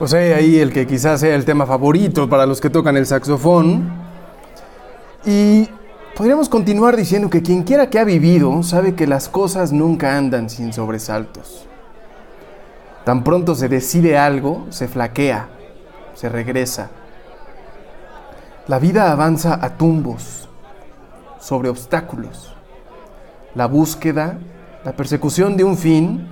Pues 0.00 0.14
hay 0.14 0.32
ahí 0.32 0.58
el 0.58 0.72
que 0.72 0.86
quizás 0.86 1.20
sea 1.20 1.34
el 1.34 1.44
tema 1.44 1.66
favorito 1.66 2.26
para 2.26 2.46
los 2.46 2.58
que 2.58 2.70
tocan 2.70 2.96
el 2.96 3.04
saxofón. 3.04 3.92
Y 5.26 5.68
podríamos 6.16 6.48
continuar 6.48 6.96
diciendo 6.96 7.28
que 7.28 7.42
quien 7.42 7.64
quiera 7.64 7.90
que 7.90 7.98
ha 7.98 8.04
vivido 8.04 8.62
sabe 8.62 8.94
que 8.94 9.06
las 9.06 9.28
cosas 9.28 9.72
nunca 9.72 10.16
andan 10.16 10.48
sin 10.48 10.72
sobresaltos. 10.72 11.66
Tan 13.04 13.22
pronto 13.22 13.54
se 13.54 13.68
decide 13.68 14.16
algo, 14.16 14.64
se 14.70 14.88
flaquea, 14.88 15.50
se 16.14 16.30
regresa. 16.30 16.88
La 18.68 18.78
vida 18.78 19.12
avanza 19.12 19.58
a 19.62 19.76
tumbos, 19.76 20.48
sobre 21.38 21.68
obstáculos. 21.68 22.54
La 23.54 23.66
búsqueda, 23.66 24.38
la 24.82 24.92
persecución 24.92 25.58
de 25.58 25.64
un 25.64 25.76
fin, 25.76 26.26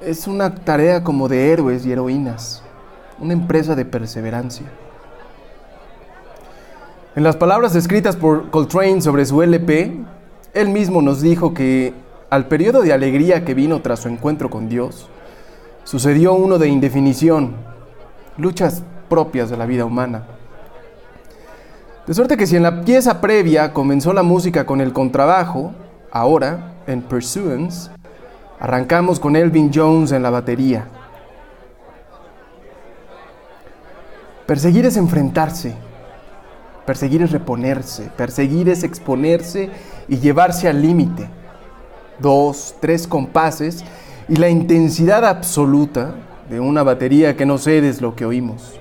es 0.00 0.26
una 0.26 0.52
tarea 0.52 1.04
como 1.04 1.28
de 1.28 1.52
héroes 1.52 1.86
y 1.86 1.92
heroínas 1.92 2.64
una 3.20 3.32
empresa 3.32 3.74
de 3.74 3.84
perseverancia. 3.84 4.66
En 7.16 7.24
las 7.24 7.36
palabras 7.36 7.74
escritas 7.74 8.16
por 8.16 8.50
Coltrane 8.50 9.00
sobre 9.00 9.26
su 9.26 9.42
LP, 9.42 9.96
él 10.54 10.68
mismo 10.68 11.02
nos 11.02 11.20
dijo 11.20 11.52
que 11.52 11.92
al 12.30 12.46
periodo 12.46 12.82
de 12.82 12.92
alegría 12.92 13.44
que 13.44 13.54
vino 13.54 13.80
tras 13.80 14.00
su 14.00 14.08
encuentro 14.08 14.50
con 14.50 14.68
Dios, 14.68 15.08
sucedió 15.84 16.34
uno 16.34 16.58
de 16.58 16.68
indefinición, 16.68 17.54
luchas 18.36 18.82
propias 19.08 19.50
de 19.50 19.56
la 19.56 19.66
vida 19.66 19.84
humana. 19.84 20.24
De 22.06 22.14
suerte 22.14 22.36
que 22.36 22.46
si 22.46 22.56
en 22.56 22.62
la 22.62 22.82
pieza 22.82 23.20
previa 23.20 23.72
comenzó 23.72 24.12
la 24.12 24.22
música 24.22 24.66
con 24.66 24.80
el 24.80 24.92
contrabajo, 24.92 25.72
ahora, 26.10 26.74
en 26.86 27.02
Pursuance, 27.02 27.90
arrancamos 28.60 29.20
con 29.20 29.36
Elvin 29.36 29.70
Jones 29.74 30.12
en 30.12 30.22
la 30.22 30.30
batería. 30.30 30.86
Perseguir 34.48 34.86
es 34.86 34.96
enfrentarse, 34.96 35.74
perseguir 36.86 37.20
es 37.20 37.32
reponerse, 37.32 38.10
perseguir 38.16 38.70
es 38.70 38.82
exponerse 38.82 39.68
y 40.08 40.20
llevarse 40.20 40.68
al 40.68 40.80
límite. 40.80 41.28
Dos, 42.18 42.74
tres 42.80 43.06
compases 43.06 43.84
y 44.26 44.36
la 44.36 44.48
intensidad 44.48 45.26
absoluta 45.26 46.14
de 46.48 46.60
una 46.60 46.82
batería 46.82 47.36
que 47.36 47.44
no 47.44 47.58
cede 47.58 47.90
es 47.90 48.00
lo 48.00 48.16
que 48.16 48.24
oímos. 48.24 48.80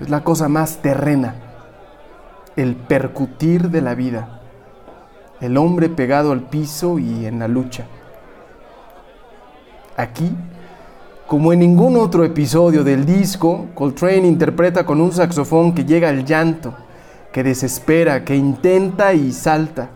Es 0.00 0.10
la 0.10 0.24
cosa 0.24 0.48
más 0.48 0.78
terrena, 0.78 1.36
el 2.56 2.74
percutir 2.74 3.70
de 3.70 3.80
la 3.80 3.94
vida, 3.94 4.40
el 5.40 5.56
hombre 5.56 5.88
pegado 5.88 6.32
al 6.32 6.48
piso 6.48 6.98
y 6.98 7.26
en 7.26 7.38
la 7.38 7.46
lucha. 7.46 7.86
Aquí 9.96 10.34
como 11.26 11.52
en 11.52 11.58
ningún 11.58 11.96
otro 11.96 12.24
episodio 12.24 12.84
del 12.84 13.04
disco, 13.04 13.66
Coltrane 13.74 14.28
interpreta 14.28 14.86
con 14.86 15.00
un 15.00 15.10
saxofón 15.10 15.74
que 15.74 15.84
llega 15.84 16.08
al 16.08 16.24
llanto, 16.24 16.72
que 17.32 17.42
desespera, 17.42 18.24
que 18.24 18.36
intenta 18.36 19.12
y 19.12 19.32
salta. 19.32 19.90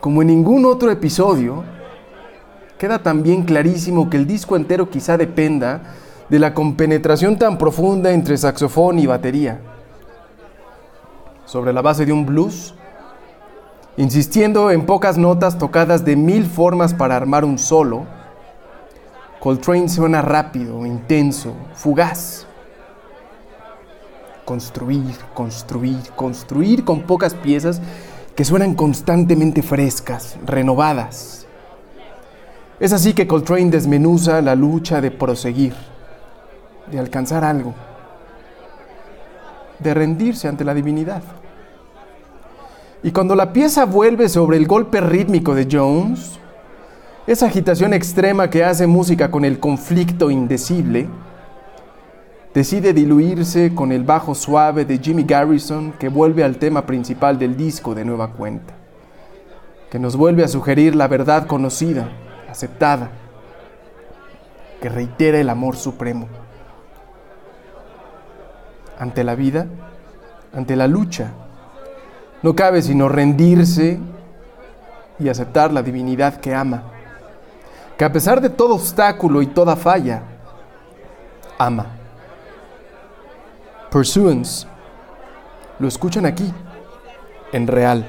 Como 0.00 0.22
en 0.22 0.28
ningún 0.28 0.64
otro 0.64 0.90
episodio, 0.90 1.62
queda 2.78 2.98
también 2.98 3.44
clarísimo 3.44 4.10
que 4.10 4.16
el 4.16 4.26
disco 4.26 4.56
entero 4.56 4.90
quizá 4.90 5.16
dependa 5.16 5.94
de 6.28 6.38
la 6.40 6.52
compenetración 6.52 7.38
tan 7.38 7.56
profunda 7.56 8.10
entre 8.10 8.36
saxofón 8.36 8.98
y 8.98 9.06
batería. 9.06 9.60
Sobre 11.44 11.72
la 11.72 11.80
base 11.80 12.04
de 12.04 12.12
un 12.12 12.26
blues, 12.26 12.74
insistiendo 13.96 14.72
en 14.72 14.84
pocas 14.84 15.16
notas 15.16 15.58
tocadas 15.58 16.04
de 16.04 16.16
mil 16.16 16.44
formas 16.44 16.92
para 16.92 17.14
armar 17.14 17.44
un 17.44 17.56
solo, 17.56 18.04
Coltrane 19.44 19.90
suena 19.90 20.22
rápido, 20.22 20.86
intenso, 20.86 21.52
fugaz. 21.74 22.46
Construir, 24.46 25.14
construir, 25.34 26.00
construir 26.16 26.82
con 26.82 27.02
pocas 27.02 27.34
piezas 27.34 27.82
que 28.34 28.42
suenan 28.46 28.74
constantemente 28.74 29.62
frescas, 29.62 30.38
renovadas. 30.46 31.46
Es 32.80 32.94
así 32.94 33.12
que 33.12 33.26
Coltrane 33.26 33.70
desmenuza 33.70 34.40
la 34.40 34.54
lucha 34.54 35.02
de 35.02 35.10
proseguir, 35.10 35.74
de 36.90 36.98
alcanzar 36.98 37.44
algo, 37.44 37.74
de 39.78 39.92
rendirse 39.92 40.48
ante 40.48 40.64
la 40.64 40.72
divinidad. 40.72 41.22
Y 43.02 43.12
cuando 43.12 43.34
la 43.34 43.52
pieza 43.52 43.84
vuelve 43.84 44.30
sobre 44.30 44.56
el 44.56 44.66
golpe 44.66 45.02
rítmico 45.02 45.54
de 45.54 45.68
Jones, 45.70 46.38
esa 47.26 47.46
agitación 47.46 47.94
extrema 47.94 48.50
que 48.50 48.64
hace 48.64 48.86
música 48.86 49.30
con 49.30 49.46
el 49.46 49.58
conflicto 49.58 50.30
indecible, 50.30 51.08
decide 52.52 52.92
diluirse 52.92 53.74
con 53.74 53.92
el 53.92 54.04
bajo 54.04 54.34
suave 54.34 54.84
de 54.84 54.98
Jimmy 54.98 55.22
Garrison 55.22 55.92
que 55.92 56.08
vuelve 56.08 56.44
al 56.44 56.58
tema 56.58 56.84
principal 56.84 57.38
del 57.38 57.56
disco 57.56 57.94
de 57.94 58.04
nueva 58.04 58.32
cuenta, 58.32 58.74
que 59.90 59.98
nos 59.98 60.16
vuelve 60.16 60.44
a 60.44 60.48
sugerir 60.48 60.94
la 60.94 61.08
verdad 61.08 61.46
conocida, 61.46 62.10
aceptada, 62.50 63.10
que 64.82 64.90
reitera 64.90 65.38
el 65.38 65.48
amor 65.48 65.76
supremo. 65.76 66.28
Ante 68.98 69.24
la 69.24 69.34
vida, 69.34 69.66
ante 70.52 70.76
la 70.76 70.88
lucha, 70.88 71.32
no 72.42 72.54
cabe 72.54 72.82
sino 72.82 73.08
rendirse 73.08 73.98
y 75.18 75.30
aceptar 75.30 75.72
la 75.72 75.82
divinidad 75.82 76.36
que 76.36 76.54
ama 76.54 76.93
que 77.96 78.04
a 78.04 78.12
pesar 78.12 78.40
de 78.40 78.50
todo 78.50 78.74
obstáculo 78.74 79.42
y 79.42 79.46
toda 79.46 79.76
falla, 79.76 80.22
ama. 81.58 81.86
Pursuance. 83.90 84.66
Lo 85.78 85.88
escuchan 85.88 86.26
aquí, 86.26 86.52
en 87.52 87.66
real. 87.66 88.04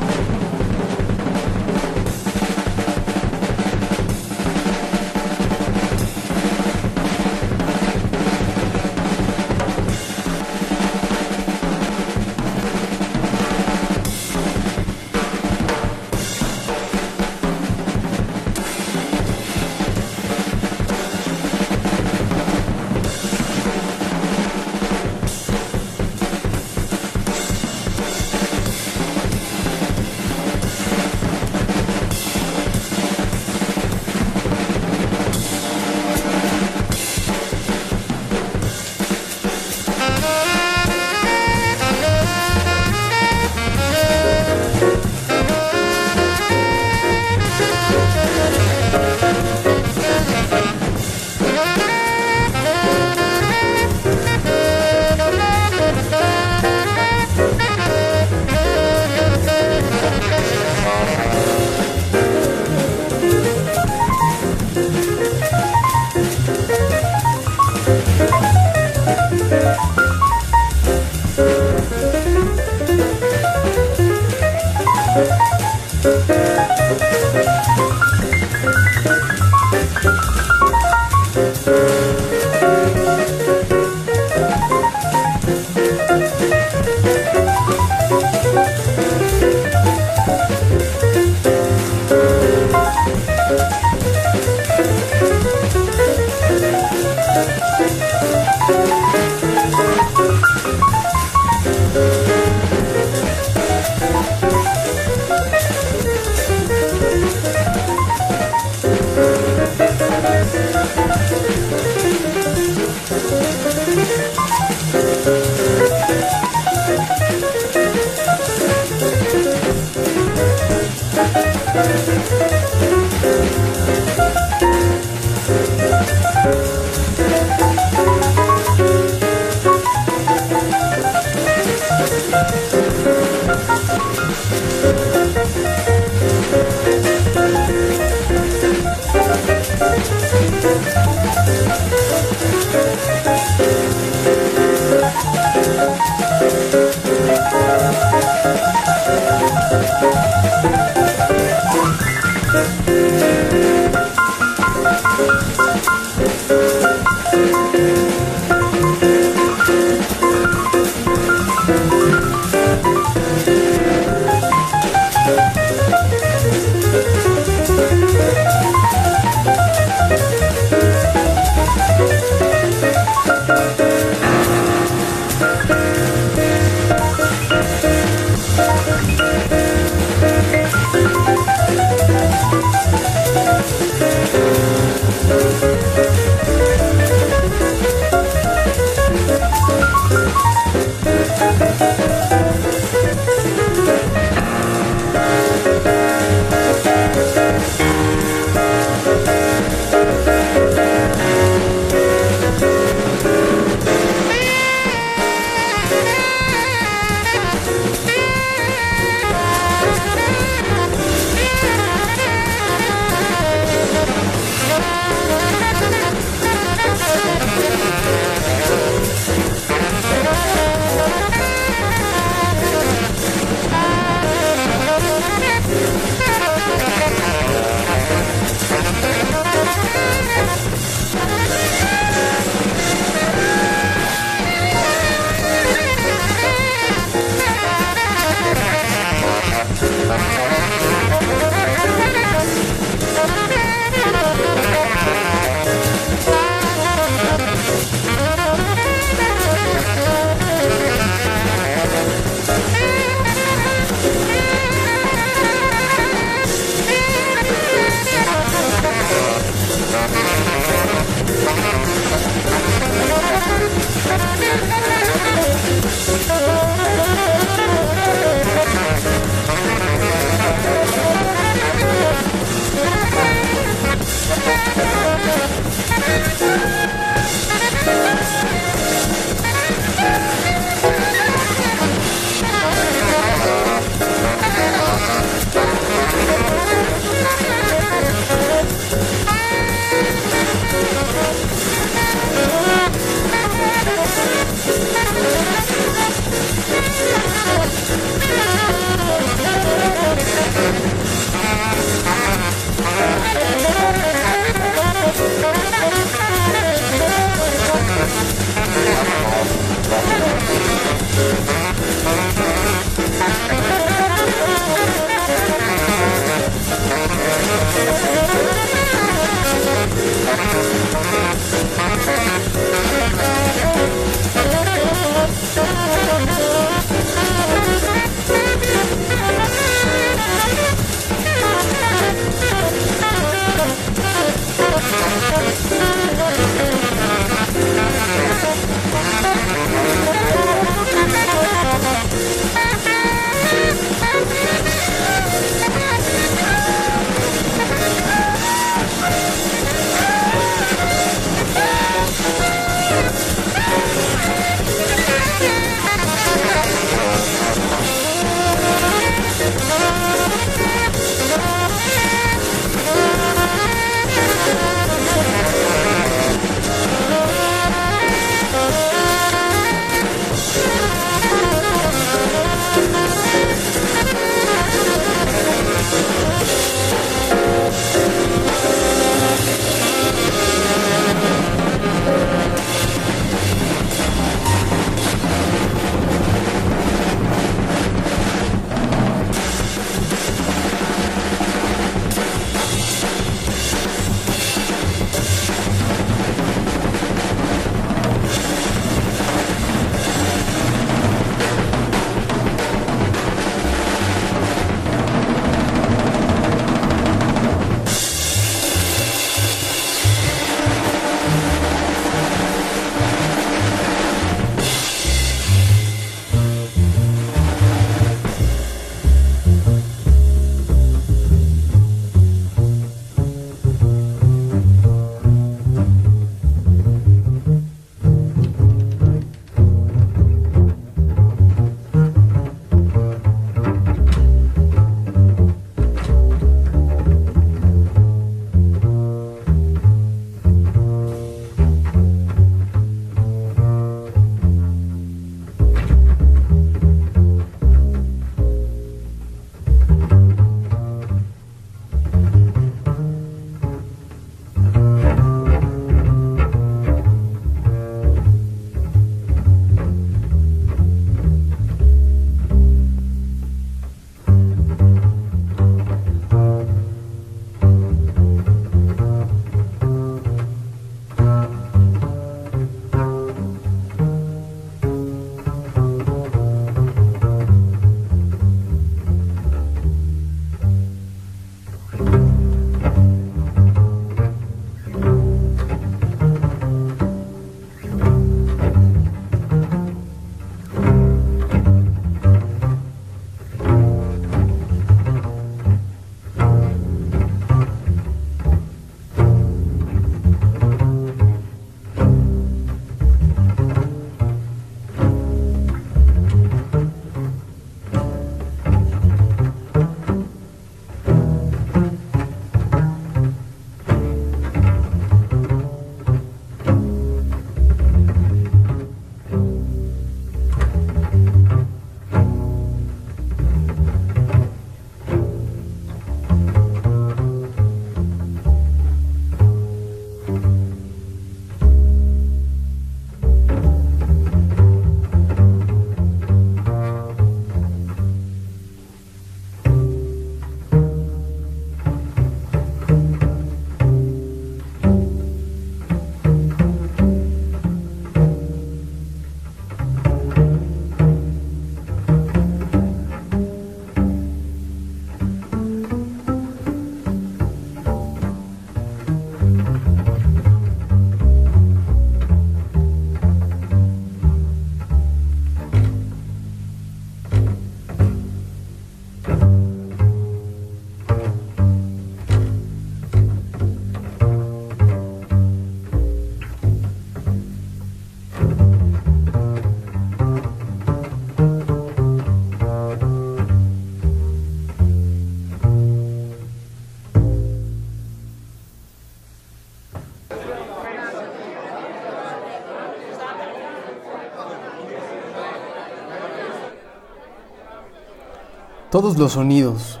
Todos 598.96 599.18
los 599.18 599.32
sonidos, 599.32 600.00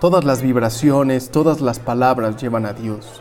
todas 0.00 0.24
las 0.24 0.40
vibraciones, 0.40 1.30
todas 1.30 1.60
las 1.60 1.78
palabras 1.78 2.40
llevan 2.40 2.64
a 2.64 2.72
Dios. 2.72 3.20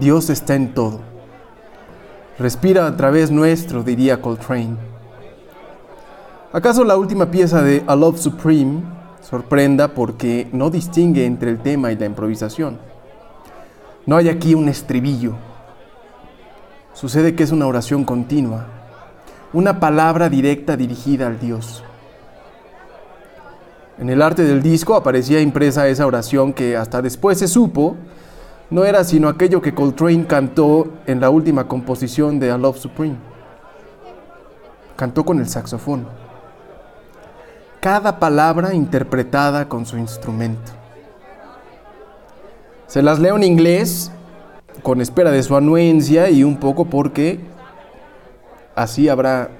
Dios 0.00 0.30
está 0.30 0.54
en 0.54 0.72
todo. 0.72 1.00
Respira 2.38 2.86
a 2.86 2.96
través 2.96 3.30
nuestro, 3.30 3.82
diría 3.82 4.22
Coltrane. 4.22 4.78
¿Acaso 6.50 6.82
la 6.82 6.96
última 6.96 7.30
pieza 7.30 7.60
de 7.60 7.84
A 7.86 7.94
Love 7.94 8.18
Supreme 8.18 8.80
sorprenda 9.20 9.88
porque 9.88 10.48
no 10.54 10.70
distingue 10.70 11.26
entre 11.26 11.50
el 11.50 11.58
tema 11.58 11.92
y 11.92 11.98
la 11.98 12.06
improvisación? 12.06 12.78
No 14.06 14.16
hay 14.16 14.30
aquí 14.30 14.54
un 14.54 14.66
estribillo. 14.66 15.34
Sucede 16.94 17.34
que 17.34 17.42
es 17.42 17.52
una 17.52 17.66
oración 17.66 18.04
continua, 18.04 18.64
una 19.52 19.78
palabra 19.78 20.30
directa 20.30 20.74
dirigida 20.74 21.26
al 21.26 21.38
Dios. 21.38 21.84
En 24.00 24.08
el 24.08 24.22
arte 24.22 24.44
del 24.44 24.62
disco 24.62 24.94
aparecía 24.94 25.42
impresa 25.42 25.86
esa 25.86 26.06
oración 26.06 26.54
que 26.54 26.74
hasta 26.74 27.02
después 27.02 27.38
se 27.38 27.46
supo 27.46 27.98
no 28.70 28.86
era 28.86 29.04
sino 29.04 29.28
aquello 29.28 29.60
que 29.60 29.74
Coltrane 29.74 30.26
cantó 30.26 30.88
en 31.06 31.20
la 31.20 31.28
última 31.28 31.68
composición 31.68 32.40
de 32.40 32.50
A 32.50 32.56
Love 32.56 32.78
Supreme. 32.78 33.16
Cantó 34.96 35.22
con 35.22 35.38
el 35.38 35.46
saxofón. 35.48 36.06
Cada 37.80 38.18
palabra 38.18 38.72
interpretada 38.72 39.68
con 39.68 39.84
su 39.84 39.98
instrumento. 39.98 40.72
Se 42.86 43.02
las 43.02 43.18
leo 43.18 43.36
en 43.36 43.42
inglés, 43.42 44.10
con 44.82 45.02
espera 45.02 45.30
de 45.30 45.42
su 45.42 45.56
anuencia 45.56 46.30
y 46.30 46.42
un 46.42 46.56
poco 46.56 46.86
porque 46.86 47.40
así 48.74 49.10
habrá, 49.10 49.50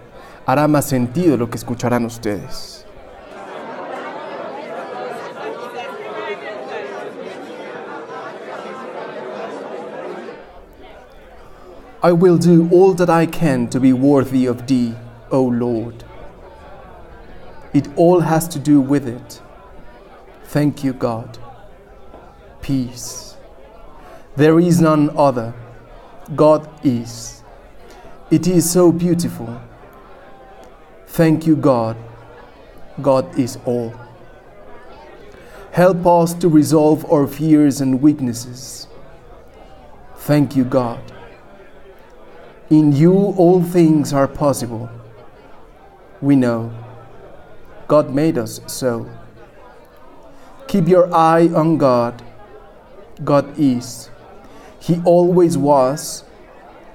hará 0.47 0.67
más 0.67 0.87
sentido 0.87 1.37
lo 1.37 1.51
que 1.51 1.59
escucharán 1.59 2.07
ustedes. 2.07 2.87
I 12.03 12.13
will 12.13 12.39
do 12.39 12.67
all 12.71 12.95
that 12.95 13.11
I 13.11 13.27
can 13.27 13.69
to 13.69 13.79
be 13.79 13.93
worthy 13.93 14.47
of 14.47 14.67
Thee, 14.67 14.95
O 15.31 15.43
Lord. 15.43 16.03
It 17.75 17.89
all 17.95 18.21
has 18.21 18.49
to 18.49 18.59
do 18.59 18.81
with 18.81 19.07
it. 19.07 19.43
Thank 20.45 20.83
you, 20.83 20.95
God. 20.95 21.39
Peace. 22.63 23.37
There 24.35 24.59
is 24.59 24.81
none 24.81 25.11
other. 25.17 25.53
God 26.35 26.69
is. 26.83 27.43
It 28.31 28.47
is 28.47 28.71
so 28.71 28.91
beautiful. 28.91 29.61
Thank 31.07 31.47
you, 31.47 31.55
God. 31.55 31.99
God 33.03 33.39
is 33.39 33.59
all. 33.67 33.95
Help 35.73 36.07
us 36.07 36.33
to 36.35 36.49
resolve 36.49 37.05
our 37.13 37.27
fears 37.27 37.81
and 37.81 38.01
weaknesses. 38.01 38.87
Thank 40.17 40.57
you, 40.57 40.65
God. 40.65 41.01
In 42.71 42.93
you 42.93 43.13
all 43.13 43.63
things 43.65 44.13
are 44.13 44.29
possible. 44.29 44.89
We 46.21 46.37
know. 46.37 46.73
God 47.89 48.15
made 48.15 48.39
us 48.39 48.61
so. 48.69 49.11
Keep 50.69 50.87
your 50.87 51.13
eye 51.13 51.49
on 51.49 51.79
God. 51.79 52.23
God 53.25 53.59
is. 53.59 54.09
He 54.79 55.03
always 55.05 55.59
was. 55.59 56.23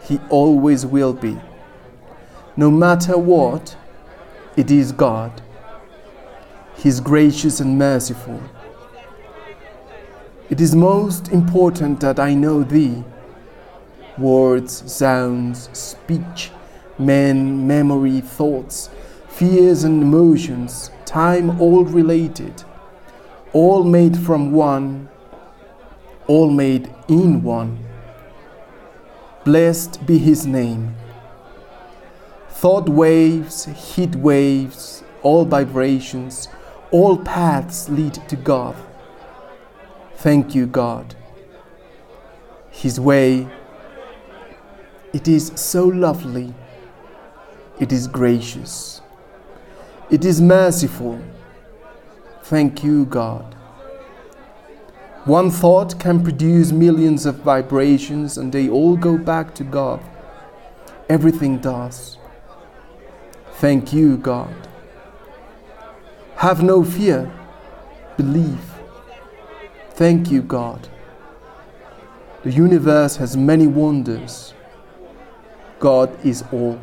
He 0.04 0.22
always 0.30 0.86
will 0.86 1.12
be. 1.12 1.38
No 2.56 2.72
matter 2.72 3.18
what, 3.18 3.76
it 4.56 4.72
is 4.72 4.94
God. 4.94 5.42
He's 6.78 7.02
gracious 7.02 7.60
and 7.60 7.78
merciful. 7.78 8.42
It 10.50 10.62
is 10.62 10.74
most 10.74 11.28
important 11.30 12.00
that 12.00 12.18
I 12.18 12.34
know 12.34 12.64
Thee 12.64 13.04
words, 14.18 14.92
sounds, 14.92 15.70
speech, 15.74 16.52
men, 16.98 17.68
memory, 17.68 18.22
thoughts, 18.22 18.90
fears 19.28 19.84
and 19.84 20.02
emotions, 20.02 20.92
time 21.06 21.60
all 21.62 21.84
related, 21.84 22.64
all 23.54 23.84
made 23.84 24.18
from 24.18 24.52
one, 24.52 25.10
all 26.28 26.50
made 26.50 26.94
in 27.08 27.44
one. 27.44 27.80
Blessed 29.44 30.06
be 30.06 30.18
his 30.18 30.48
name. 30.48 30.96
Thought 32.50 32.90
waves, 32.90 33.66
heat 33.66 34.16
waves, 34.16 35.04
all 35.22 35.46
vibrations, 35.46 36.48
all 36.92 37.18
paths 37.18 37.90
lead 37.90 38.14
to 38.30 38.36
God. 38.36 38.76
Thank 40.16 40.56
you, 40.56 40.66
God. 40.66 41.16
His 42.72 43.00
way 43.00 43.48
it 45.16 45.30
is 45.30 45.54
so 45.56 45.86
lovely. 45.86 46.54
It 47.80 47.94
is 47.94 48.06
gracious. 48.06 49.00
It 50.10 50.26
is 50.26 50.42
merciful. 50.42 51.22
Thank 52.44 52.84
you, 52.84 53.06
God. 53.06 53.56
One 55.24 55.52
thought 55.52 55.98
can 56.02 56.22
produce 56.22 56.74
millions 56.74 57.26
of 57.26 57.36
vibrations 57.36 58.38
and 58.38 58.52
they 58.52 58.68
all 58.68 58.98
go 58.98 59.18
back 59.18 59.56
to 59.56 59.64
God. 59.64 60.02
Everything 61.08 61.60
does. 61.60 62.18
Thank 63.54 63.94
you, 63.94 64.18
God. 64.18 64.54
Have 66.36 66.62
no 66.62 66.84
fear. 66.84 67.32
Believe. 68.18 68.70
Thank 69.92 70.30
you, 70.30 70.42
God. 70.42 70.90
The 72.44 72.52
universe 72.52 73.16
has 73.16 73.38
many 73.38 73.66
wonders. 73.66 74.55
God 75.80 76.18
is 76.26 76.44
all. 76.52 76.80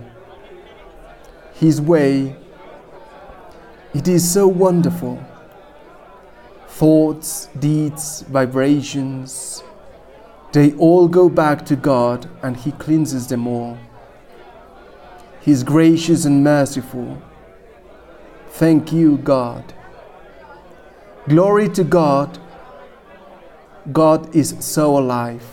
His 1.54 1.80
way, 1.80 2.36
it 3.94 4.08
is 4.08 4.30
so 4.30 4.46
wonderful. 4.46 5.24
Thoughts, 6.68 7.48
deeds, 7.58 8.22
vibrations, 8.22 9.62
they 10.52 10.74
all 10.74 11.08
go 11.08 11.28
back 11.28 11.64
to 11.66 11.76
God 11.76 12.28
and 12.42 12.56
He 12.56 12.72
cleanses 12.72 13.26
them 13.26 13.46
all. 13.46 13.78
He's 15.40 15.64
gracious 15.64 16.24
and 16.24 16.44
merciful. 16.44 17.20
Thank 18.50 18.92
you, 18.92 19.16
God. 19.18 19.72
Glory 21.28 21.68
to 21.70 21.84
God. 21.84 22.38
God 23.92 24.34
is 24.36 24.54
so 24.60 24.98
alive. 24.98 25.44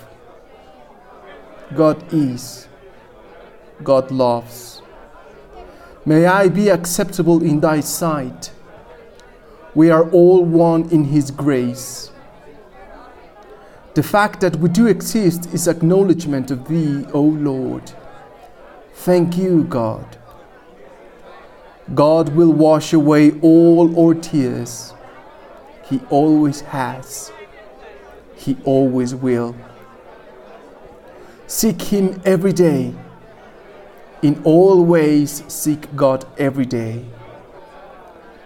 God 1.76 2.14
is. 2.14 2.69
God 3.84 4.12
loves. 4.12 4.82
May 6.06 6.26
I 6.26 6.50
be 6.50 6.70
acceptable 6.70 7.44
in 7.44 7.60
thy 7.60 7.82
sight. 7.82 8.52
We 9.76 9.90
are 9.90 10.10
all 10.12 10.44
one 10.44 10.90
in 10.90 11.06
his 11.06 11.32
grace. 11.32 12.12
The 13.94 14.04
fact 14.04 14.42
that 14.42 14.56
we 14.58 14.70
do 14.70 14.88
exist 14.88 15.54
is 15.54 15.68
acknowledgement 15.68 16.52
of 16.52 16.68
thee, 16.68 17.06
O 17.14 17.22
Lord. 17.22 17.92
Thank 18.94 19.38
you, 19.38 19.64
God. 19.66 20.18
God 21.94 22.30
will 22.30 22.54
wash 22.54 22.94
away 22.94 23.32
all 23.42 24.00
our 24.00 24.14
tears. 24.14 24.94
He 25.86 26.00
always 26.10 26.62
has. 26.62 27.32
He 28.36 28.58
always 28.64 29.16
will. 29.16 29.56
Seek 31.48 31.82
Him 31.82 32.22
every 32.26 32.54
day 32.54 32.94
in 34.22 34.42
all 34.44 34.84
ways 34.84 35.44
seek 35.48 35.96
God 35.96 36.26
every 36.38 36.66
day. 36.66 37.06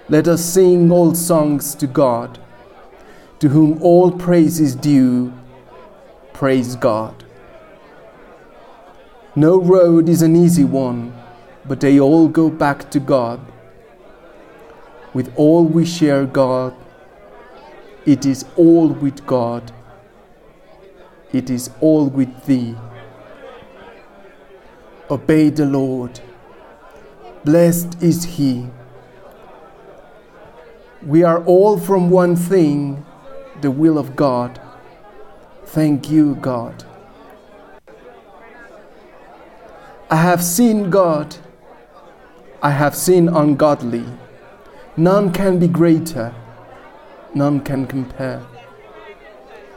Let 0.09 0.28
us 0.28 0.43
sing 0.43 0.91
old 0.91 1.17
songs 1.17 1.74
to 1.76 1.88
God, 1.88 2.39
to 3.39 3.49
whom 3.49 3.82
all 3.82 4.11
praise 4.11 4.59
is 4.59 4.76
due. 4.76 5.34
Praise 6.34 6.76
God. 6.76 7.24
No 9.36 9.59
road 9.59 10.09
is 10.09 10.21
an 10.21 10.36
easy 10.36 10.63
one, 10.63 11.13
but 11.65 11.80
they 11.80 11.99
all 11.99 12.28
go 12.28 12.49
back 12.49 12.91
to 12.91 12.99
God. 12.99 13.39
With 15.13 15.34
all 15.36 15.65
we 15.65 15.86
share 15.86 16.26
God, 16.26 16.76
it 18.05 18.26
is 18.26 18.45
all 18.57 18.89
with 18.89 19.26
God. 19.26 19.71
It 21.32 21.49
is 21.49 21.71
all 21.80 22.09
with 22.09 22.45
Thee. 22.45 22.76
Obey 25.14 25.51
the 25.51 25.68
Lord. 25.68 26.20
Blessed 27.45 28.01
is 28.01 28.24
He. 28.24 28.66
We 31.03 31.22
are 31.22 31.45
all 31.45 31.78
from 31.78 32.09
one 32.09 32.36
thing, 32.36 33.05
the 33.61 33.70
will 33.70 33.99
of 33.99 34.16
God. 34.16 34.59
Thank 35.66 36.09
you, 36.09 36.34
God. 36.41 36.84
I 40.09 40.16
have 40.16 40.43
seen 40.43 40.89
God. 40.89 41.36
I 42.64 42.72
have 42.72 42.95
seen 42.95 43.30
ungodly. 43.30 44.05
None 44.97 45.32
can 45.32 45.59
be 45.59 45.68
greater. 45.68 46.34
None 47.36 47.59
can 47.59 47.86
compare. 47.86 48.41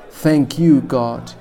Thank 0.09 0.59
you, 0.59 0.81
God. 0.81 1.35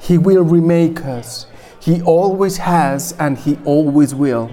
He 0.00 0.18
will 0.18 0.42
remake 0.42 1.04
us. 1.04 1.46
He 1.86 2.02
always 2.02 2.56
has 2.56 3.14
and 3.16 3.38
He 3.38 3.58
always 3.64 4.12
will. 4.12 4.50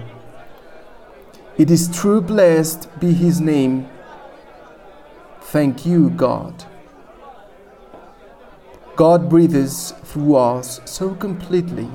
It 1.58 1.68
is 1.68 1.88
true, 1.88 2.20
blessed 2.20 2.88
be 3.00 3.12
His 3.12 3.40
name. 3.40 3.88
Thank 5.40 5.84
you, 5.84 6.10
God. 6.10 6.64
God 8.94 9.28
breathes 9.28 9.92
through 10.04 10.36
us 10.36 10.80
so 10.84 11.16
completely, 11.16 11.90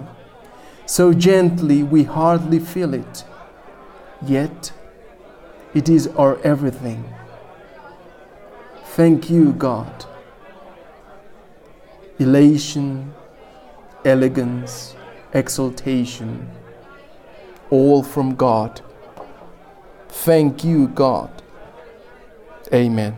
so 0.85 1.13
gently 1.13 1.83
we 1.83 2.03
hardly 2.03 2.59
feel 2.59 2.93
it. 2.93 3.23
Yet, 4.21 4.73
it 5.73 5.87
is 5.87 6.07
our 6.17 6.37
everything. 6.41 7.05
Thank 8.97 9.29
you, 9.29 9.53
God. 9.53 10.05
elation, 12.19 13.13
elegance, 14.03 14.93
exaltation, 15.33 16.49
all 17.69 18.03
from 18.03 18.35
God. 18.35 18.81
Thank 20.09 20.63
you, 20.63 20.87
God. 20.87 21.29
Amen. 22.73 23.17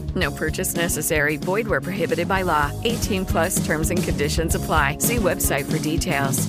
No 0.15 0.31
purchase 0.31 0.75
necessary. 0.75 1.37
Void 1.37 1.67
where 1.67 1.81
prohibited 1.81 2.27
by 2.27 2.41
law. 2.41 2.71
18 2.83 3.25
plus 3.25 3.63
terms 3.65 3.91
and 3.91 4.03
conditions 4.03 4.55
apply. 4.55 4.97
See 4.99 5.17
website 5.17 5.71
for 5.71 5.77
details. 5.77 6.47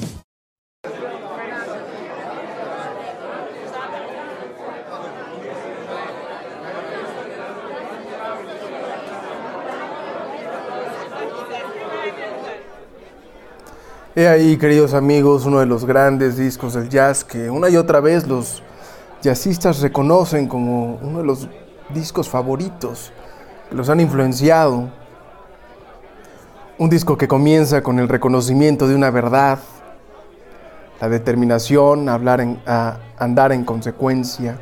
He 14.14 14.26
ahí, 14.26 14.58
queridos 14.58 14.92
amigos, 14.92 15.46
uno 15.46 15.60
de 15.60 15.64
los 15.64 15.86
grandes 15.86 16.36
discos 16.36 16.74
del 16.74 16.90
jazz 16.90 17.24
que 17.24 17.48
una 17.48 17.70
y 17.70 17.76
otra 17.76 17.98
vez 18.00 18.26
los 18.28 18.62
jazzistas 19.22 19.80
reconocen 19.80 20.48
como 20.48 20.98
uno 21.00 21.20
de 21.20 21.24
los 21.24 21.48
discos 21.94 22.28
favoritos 22.28 23.10
los 23.74 23.88
han 23.88 24.00
influenciado. 24.00 24.88
Un 26.78 26.90
disco 26.90 27.16
que 27.16 27.28
comienza 27.28 27.82
con 27.82 27.98
el 27.98 28.08
reconocimiento 28.08 28.88
de 28.88 28.94
una 28.94 29.10
verdad, 29.10 29.58
la 31.00 31.08
determinación 31.08 32.08
a, 32.08 32.14
hablar 32.14 32.40
en- 32.40 32.60
a 32.66 32.98
andar 33.18 33.52
en 33.52 33.64
consecuencia, 33.64 34.58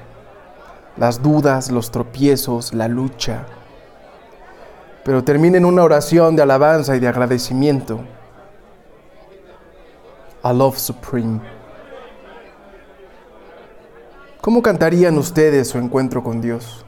las 0.97 1.23
dudas, 1.23 1.71
los 1.71 1.91
tropiezos, 1.91 2.75
la 2.75 2.89
lucha, 2.89 3.45
pero 5.05 5.25
termina 5.25 5.57
en 5.57 5.65
una 5.65 5.83
oración 5.83 6.37
de 6.37 6.43
alabanza 6.43 6.95
y 6.97 7.01
de 7.01 7.09
agradecimiento. 7.09 8.01
A 10.43 10.53
Love 10.55 10.79
Supreme. 10.79 11.41
¿Cómo 14.41 14.63
cantarían 14.63 15.19
ustedes 15.19 15.69
su 15.69 15.77
encuentro 15.79 16.23
con 16.23 16.41
Dios? 16.41 16.85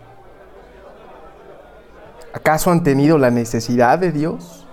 ¿Acaso 2.33 2.70
han 2.70 2.83
tenido 2.83 3.18
la 3.18 3.30
necesidad 3.30 3.99
de 3.99 4.11
Dios? 4.11 4.66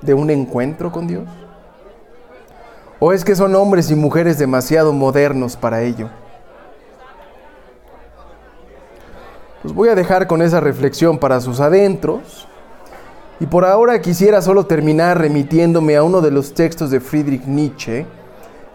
¿De 0.00 0.14
un 0.14 0.30
encuentro 0.30 0.92
con 0.92 1.06
Dios? 1.06 1.28
¿O 3.00 3.12
es 3.12 3.24
que 3.24 3.34
son 3.34 3.54
hombres 3.56 3.90
y 3.90 3.94
mujeres 3.94 4.38
demasiado 4.38 4.92
modernos 4.92 5.56
para 5.56 5.82
ello? 5.82 6.08
Los 9.64 9.74
voy 9.74 9.88
a 9.88 9.94
dejar 9.94 10.26
con 10.26 10.42
esa 10.42 10.60
reflexión 10.60 11.18
para 11.18 11.40
sus 11.40 11.58
adentros. 11.58 12.46
Y 13.40 13.46
por 13.46 13.64
ahora 13.64 14.00
quisiera 14.00 14.40
solo 14.40 14.66
terminar 14.66 15.18
remitiéndome 15.18 15.96
a 15.96 16.02
uno 16.04 16.20
de 16.20 16.30
los 16.30 16.54
textos 16.54 16.90
de 16.90 17.00
Friedrich 17.00 17.44
Nietzsche 17.44 18.06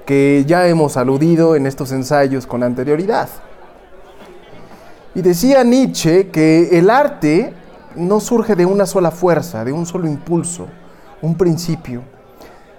que 0.05 0.43
ya 0.45 0.67
hemos 0.67 0.97
aludido 0.97 1.55
en 1.55 1.67
estos 1.67 1.91
ensayos 1.91 2.45
con 2.45 2.63
anterioridad. 2.63 3.29
Y 5.15 5.21
decía 5.21 5.63
Nietzsche 5.63 6.29
que 6.29 6.77
el 6.77 6.89
arte 6.89 7.53
no 7.99 8.19
surge 8.19 8.55
de 8.55 8.65
una 8.65 8.85
sola 8.85 9.11
fuerza, 9.11 9.63
de 9.65 9.71
un 9.71 9.85
solo 9.85 10.07
impulso, 10.07 10.67
un 11.21 11.35
principio, 11.35 12.01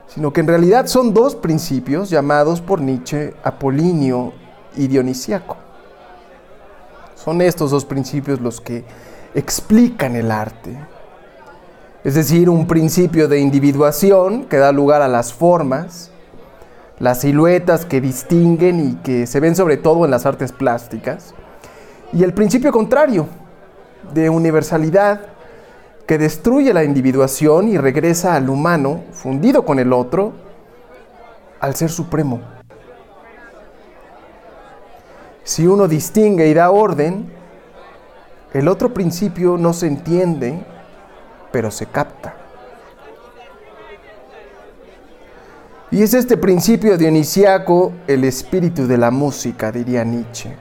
sino 0.07 0.33
que 0.33 0.41
en 0.41 0.49
realidad 0.49 0.87
son 0.87 1.15
dos 1.15 1.37
principios 1.37 2.11
llamados 2.11 2.61
por 2.61 2.81
Nietzsche 2.81 3.35
apolíneo 3.45 4.33
y 4.77 4.89
dionisíaco. 4.89 5.57
Son 7.15 7.41
estos 7.43 7.71
dos 7.71 7.85
principios 7.85 8.41
los 8.41 8.61
que 8.61 8.85
explican 9.35 10.17
el 10.17 10.31
arte. 10.31 10.77
Es 12.03 12.15
decir, 12.15 12.49
un 12.49 12.67
principio 12.67 13.29
de 13.29 13.41
individuación 13.41 14.47
que 14.47 14.57
da 14.57 14.73
lugar 14.73 15.03
a 15.03 15.09
las 15.09 15.35
formas, 15.35 16.11
las 16.99 17.21
siluetas 17.21 17.85
que 17.85 18.01
distinguen 18.01 18.81
y 18.81 18.95
que 19.03 19.27
se 19.27 19.39
ven 19.39 19.55
sobre 19.55 19.77
todo 19.77 20.05
en 20.07 20.11
las 20.11 20.25
artes 20.25 20.51
plásticas, 20.51 21.35
y 22.13 22.25
el 22.25 22.35
principio 22.35 22.73
contrario, 22.73 23.27
de 24.13 24.31
universalidad, 24.31 25.21
que 26.07 26.19
destruye 26.19 26.75
la 26.75 26.85
individuación 26.85 27.69
y 27.69 27.79
regresa 27.79 28.35
al 28.35 28.51
humano, 28.51 29.03
fundido 29.13 29.65
con 29.65 29.79
el 29.79 29.93
otro, 29.93 30.33
al 31.61 31.75
ser 31.77 31.91
supremo. 31.91 32.41
Si 35.45 35.67
uno 35.67 35.87
distingue 35.87 36.49
y 36.49 36.55
da 36.55 36.71
orden, 36.71 37.31
el 38.53 38.67
otro 38.67 38.93
principio 38.93 39.57
no 39.57 39.73
se 39.73 39.87
entiende, 39.87 40.65
pero 41.53 41.71
se 41.71 41.87
capta. 41.87 42.35
Y 45.93 46.03
es 46.03 46.15
este 46.15 46.37
principio 46.37 46.97
dionisiaco 46.97 47.93
el 48.07 48.25
espíritu 48.25 48.87
de 48.87 48.97
la 48.97 49.11
música, 49.11 49.73
diría 49.73 50.05
Nietzsche, 50.05 50.55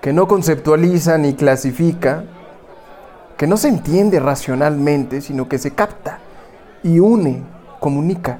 que 0.00 0.12
no 0.12 0.28
conceptualiza 0.28 1.18
ni 1.18 1.34
clasifica, 1.34 2.24
que 3.36 3.46
no 3.46 3.56
se 3.56 3.68
entiende 3.68 4.20
racionalmente, 4.20 5.20
sino 5.20 5.48
que 5.48 5.58
se 5.58 5.72
capta 5.72 6.18
y 6.82 7.00
une, 7.00 7.42
comunica. 7.80 8.38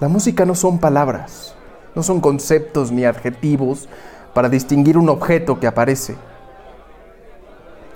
La 0.00 0.08
música 0.08 0.44
no 0.44 0.54
son 0.54 0.78
palabras, 0.78 1.54
no 1.94 2.02
son 2.02 2.20
conceptos 2.20 2.92
ni 2.92 3.04
adjetivos 3.04 3.88
para 4.34 4.48
distinguir 4.48 4.98
un 4.98 5.08
objeto 5.08 5.58
que 5.58 5.66
aparece. 5.66 6.16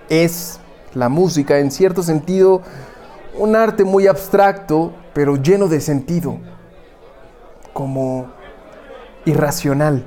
Es 0.08 0.58
la 0.94 1.08
música, 1.08 1.58
en 1.58 1.70
cierto 1.70 2.02
sentido, 2.02 2.62
un 3.38 3.54
arte 3.54 3.84
muy 3.84 4.06
abstracto, 4.06 4.92
pero 5.12 5.36
lleno 5.36 5.68
de 5.68 5.80
sentido, 5.80 6.38
como 7.74 8.28
irracional. 9.24 10.04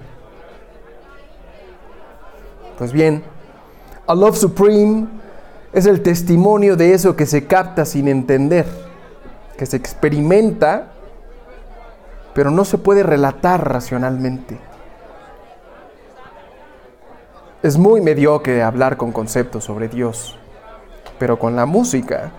Pues 2.78 2.92
bien, 2.92 3.24
Love 4.08 4.38
Supreme 4.38 5.08
es 5.72 5.86
el 5.86 6.02
testimonio 6.02 6.76
de 6.76 6.94
eso 6.94 7.16
que 7.16 7.26
se 7.26 7.46
capta 7.48 7.86
sin 7.86 8.08
entender, 8.08 8.66
que 9.58 9.66
se 9.66 9.78
experimenta, 9.78 10.92
pero 12.34 12.52
no 12.52 12.66
se 12.66 12.78
puede 12.78 13.04
relatar 13.04 13.68
racionalmente. 13.72 14.60
Es 17.62 17.78
muy 17.78 18.02
mediocre 18.02 18.62
hablar 18.62 18.98
con 18.98 19.14
conceptos 19.14 19.64
sobre 19.64 19.88
Dios, 19.88 20.38
pero 21.18 21.40
con 21.40 21.56
la 21.56 21.66
música 21.66 22.32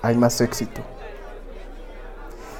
hay 0.00 0.16
más 0.16 0.40
éxito. 0.40 0.80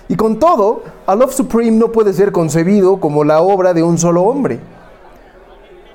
Y 0.09 0.16
con 0.16 0.38
todo, 0.38 0.82
A 1.07 1.14
Love 1.14 1.32
Supreme 1.32 1.78
no 1.78 1.92
puede 1.92 2.12
ser 2.12 2.32
concebido 2.32 2.98
como 2.98 3.22
la 3.24 3.40
obra 3.40 3.72
de 3.72 3.82
un 3.82 3.96
solo 3.96 4.22
hombre. 4.22 4.59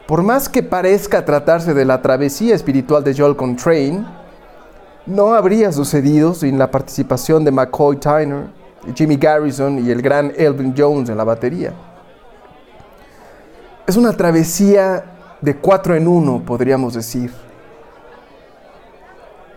Por 0.10 0.24
más 0.24 0.50
que 0.50 0.64
parezca 0.64 1.24
tratarse 1.24 1.76
de 1.76 1.86
la 1.86 2.02
travesía 2.02 2.56
espiritual 2.56 3.04
de 3.04 3.16
Joel 3.16 3.36
Coltrane, 3.36 4.08
no 5.06 5.36
habría 5.36 5.72
sucedido 5.72 6.34
sin 6.34 6.58
la 6.58 6.72
participación 6.72 7.46
de 7.46 7.52
McCoy 7.52 7.98
Tyner, 7.98 8.48
Jimmy 8.96 9.18
Garrison 9.18 9.86
y 9.86 9.92
el 9.92 10.02
gran 10.02 10.34
Elvin 10.36 10.74
Jones 10.76 11.10
en 11.10 11.18
la 11.18 11.24
batería. 11.24 11.74
Es 13.86 13.98
una 13.98 14.12
travesía 14.14 15.06
de 15.42 15.56
cuatro 15.56 15.94
en 15.94 16.08
uno, 16.08 16.42
podríamos 16.44 16.96
decir. 16.96 17.32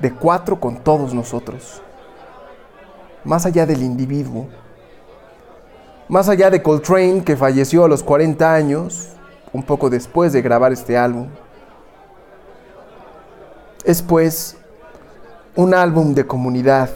De 0.00 0.12
cuatro 0.12 0.61
con 0.61 0.76
todos 0.84 1.14
nosotros. 1.14 1.80
Más 3.24 3.46
allá 3.46 3.64
del 3.64 3.82
individuo. 3.82 4.48
Más 6.09 6.28
allá 6.28 6.50
de 6.50 6.62
Coltrane, 6.62 7.24
que 7.24 7.38
falleció 7.38 7.86
a 7.86 7.88
los 7.88 8.03
40 8.03 8.53
años, 8.53 9.12
un 9.53 9.62
poco 9.62 9.90
después 9.90 10.32
de 10.32 10.42
grabar 10.42 10.72
este 10.72 10.96
álbum. 10.96 11.28
Es 13.84 14.03
pues 14.03 14.57
un 15.57 15.74
álbum 15.74 16.14
de 16.14 16.26
comunidad, 16.26 16.90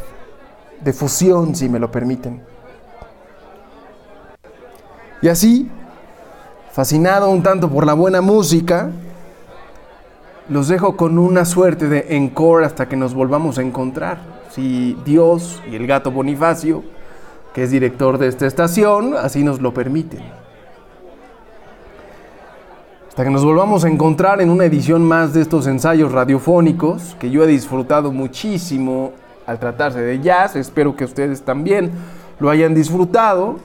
de 0.81 0.93
fusión, 0.93 1.55
si 1.55 1.69
me 1.69 1.79
lo 1.79 1.91
permiten. 1.91 2.43
Y 5.21 5.29
así, 5.29 5.71
fascinado 6.73 7.31
un 7.31 7.43
tanto 7.43 7.69
por 7.69 7.87
la 7.87 7.95
buena 7.95 8.21
música, 8.21 8.91
los 10.49 10.69
dejo 10.69 10.97
con 10.97 11.19
una 11.19 11.45
suerte 11.45 11.89
de 11.89 12.17
encore 12.17 12.65
hasta 12.65 12.89
que 12.89 12.97
nos 12.97 13.15
volvamos 13.15 13.59
a 13.59 13.63
encontrar. 13.63 14.19
Si 14.51 14.97
Dios 15.05 15.61
y 15.71 15.75
el 15.75 15.87
gato 15.87 16.11
Bonifacio, 16.11 16.85
que 17.53 17.65
es 17.65 17.71
director 17.71 18.19
de 18.19 18.29
esta 18.29 18.47
estación, 18.47 19.15
así 19.17 19.43
nos 19.43 19.61
lo 19.61 19.75
permiten. 19.75 20.46
Hasta 23.17 23.25
que 23.25 23.31
nos 23.31 23.47
volvamos 23.47 23.83
a 23.83 23.89
encontrar 23.89 24.43
en 24.43 24.51
una 24.51 24.67
edición 24.67 25.03
más 25.03 25.33
de 25.33 25.41
estos 25.41 25.67
ensayos 25.67 26.13
radiofónicos 26.13 27.17
que 27.19 27.31
yo 27.31 27.45
he 27.45 27.47
disfrutado 27.47 28.13
muchísimo 28.13 29.13
al 29.47 29.59
tratarse 29.59 30.03
de 30.03 30.21
jazz. 30.21 30.55
Espero 30.55 30.95
que 30.95 31.07
ustedes 31.07 31.41
también 31.41 31.93
lo 32.39 32.51
hayan 32.51 32.75
disfrutado. 32.75 33.57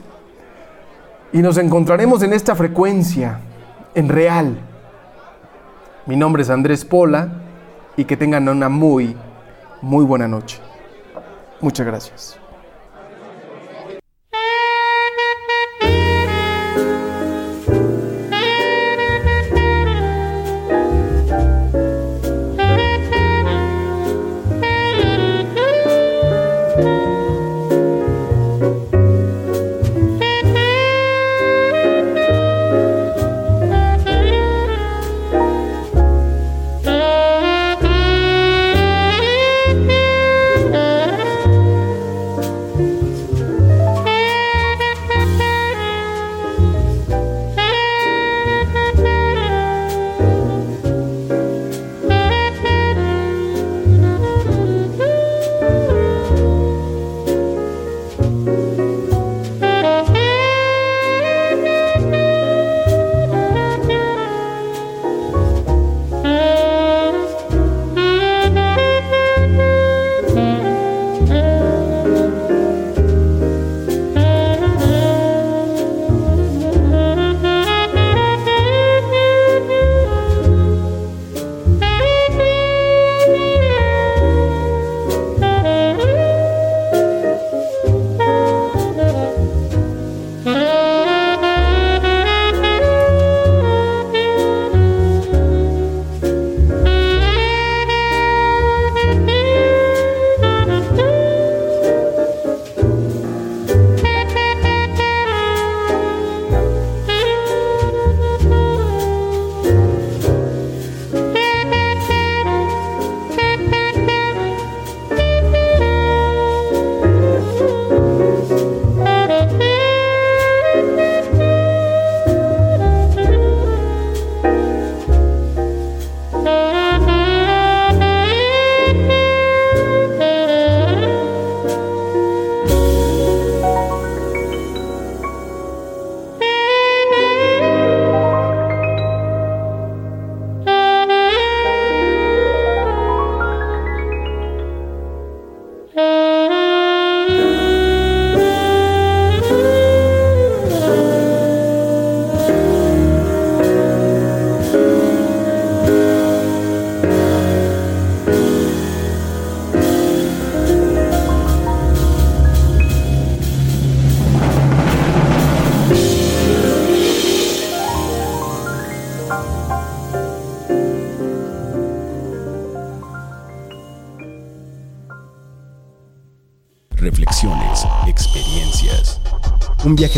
Y 1.34 1.42
nos 1.42 1.58
encontraremos 1.58 2.22
en 2.22 2.32
esta 2.32 2.54
frecuencia, 2.54 3.40
en 3.94 4.08
real. 4.08 4.56
Mi 6.06 6.16
nombre 6.16 6.44
es 6.44 6.48
Andrés 6.48 6.86
Pola 6.86 7.28
y 7.94 8.06
que 8.06 8.16
tengan 8.16 8.48
una 8.48 8.70
muy, 8.70 9.14
muy 9.82 10.06
buena 10.06 10.26
noche. 10.28 10.60
Muchas 11.60 11.84
gracias. 11.84 12.41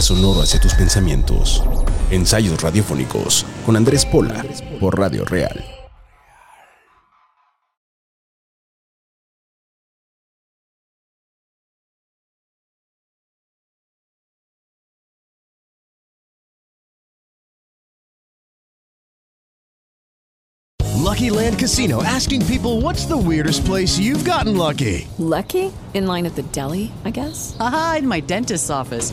Sonoro 0.04 0.42
hacia 0.42 0.60
tus 0.60 0.74
pensamientos. 0.74 1.62
Ensayos 2.10 2.60
radiofónicos 2.60 3.46
con 3.64 3.76
Andrés 3.76 4.04
Pola 4.04 4.44
por 4.78 4.98
Radio 4.98 5.24
Real. 5.24 5.64
Lucky 21.14 21.30
Land 21.30 21.58
Casino 21.60 22.02
asking 22.02 22.44
people 22.46 22.80
what's 22.80 23.06
the 23.06 23.16
weirdest 23.16 23.64
place 23.64 23.98
you've 23.98 24.24
gotten 24.24 24.56
lucky? 24.56 25.06
Lucky? 25.18 25.70
In 25.94 26.06
line 26.06 26.26
at 26.26 26.34
the 26.34 26.42
deli, 26.50 26.90
I 27.04 27.10
guess? 27.10 27.56
Aha, 27.60 27.96
in 27.98 28.08
my 28.08 28.20
dentist's 28.20 28.68
office. 28.68 29.12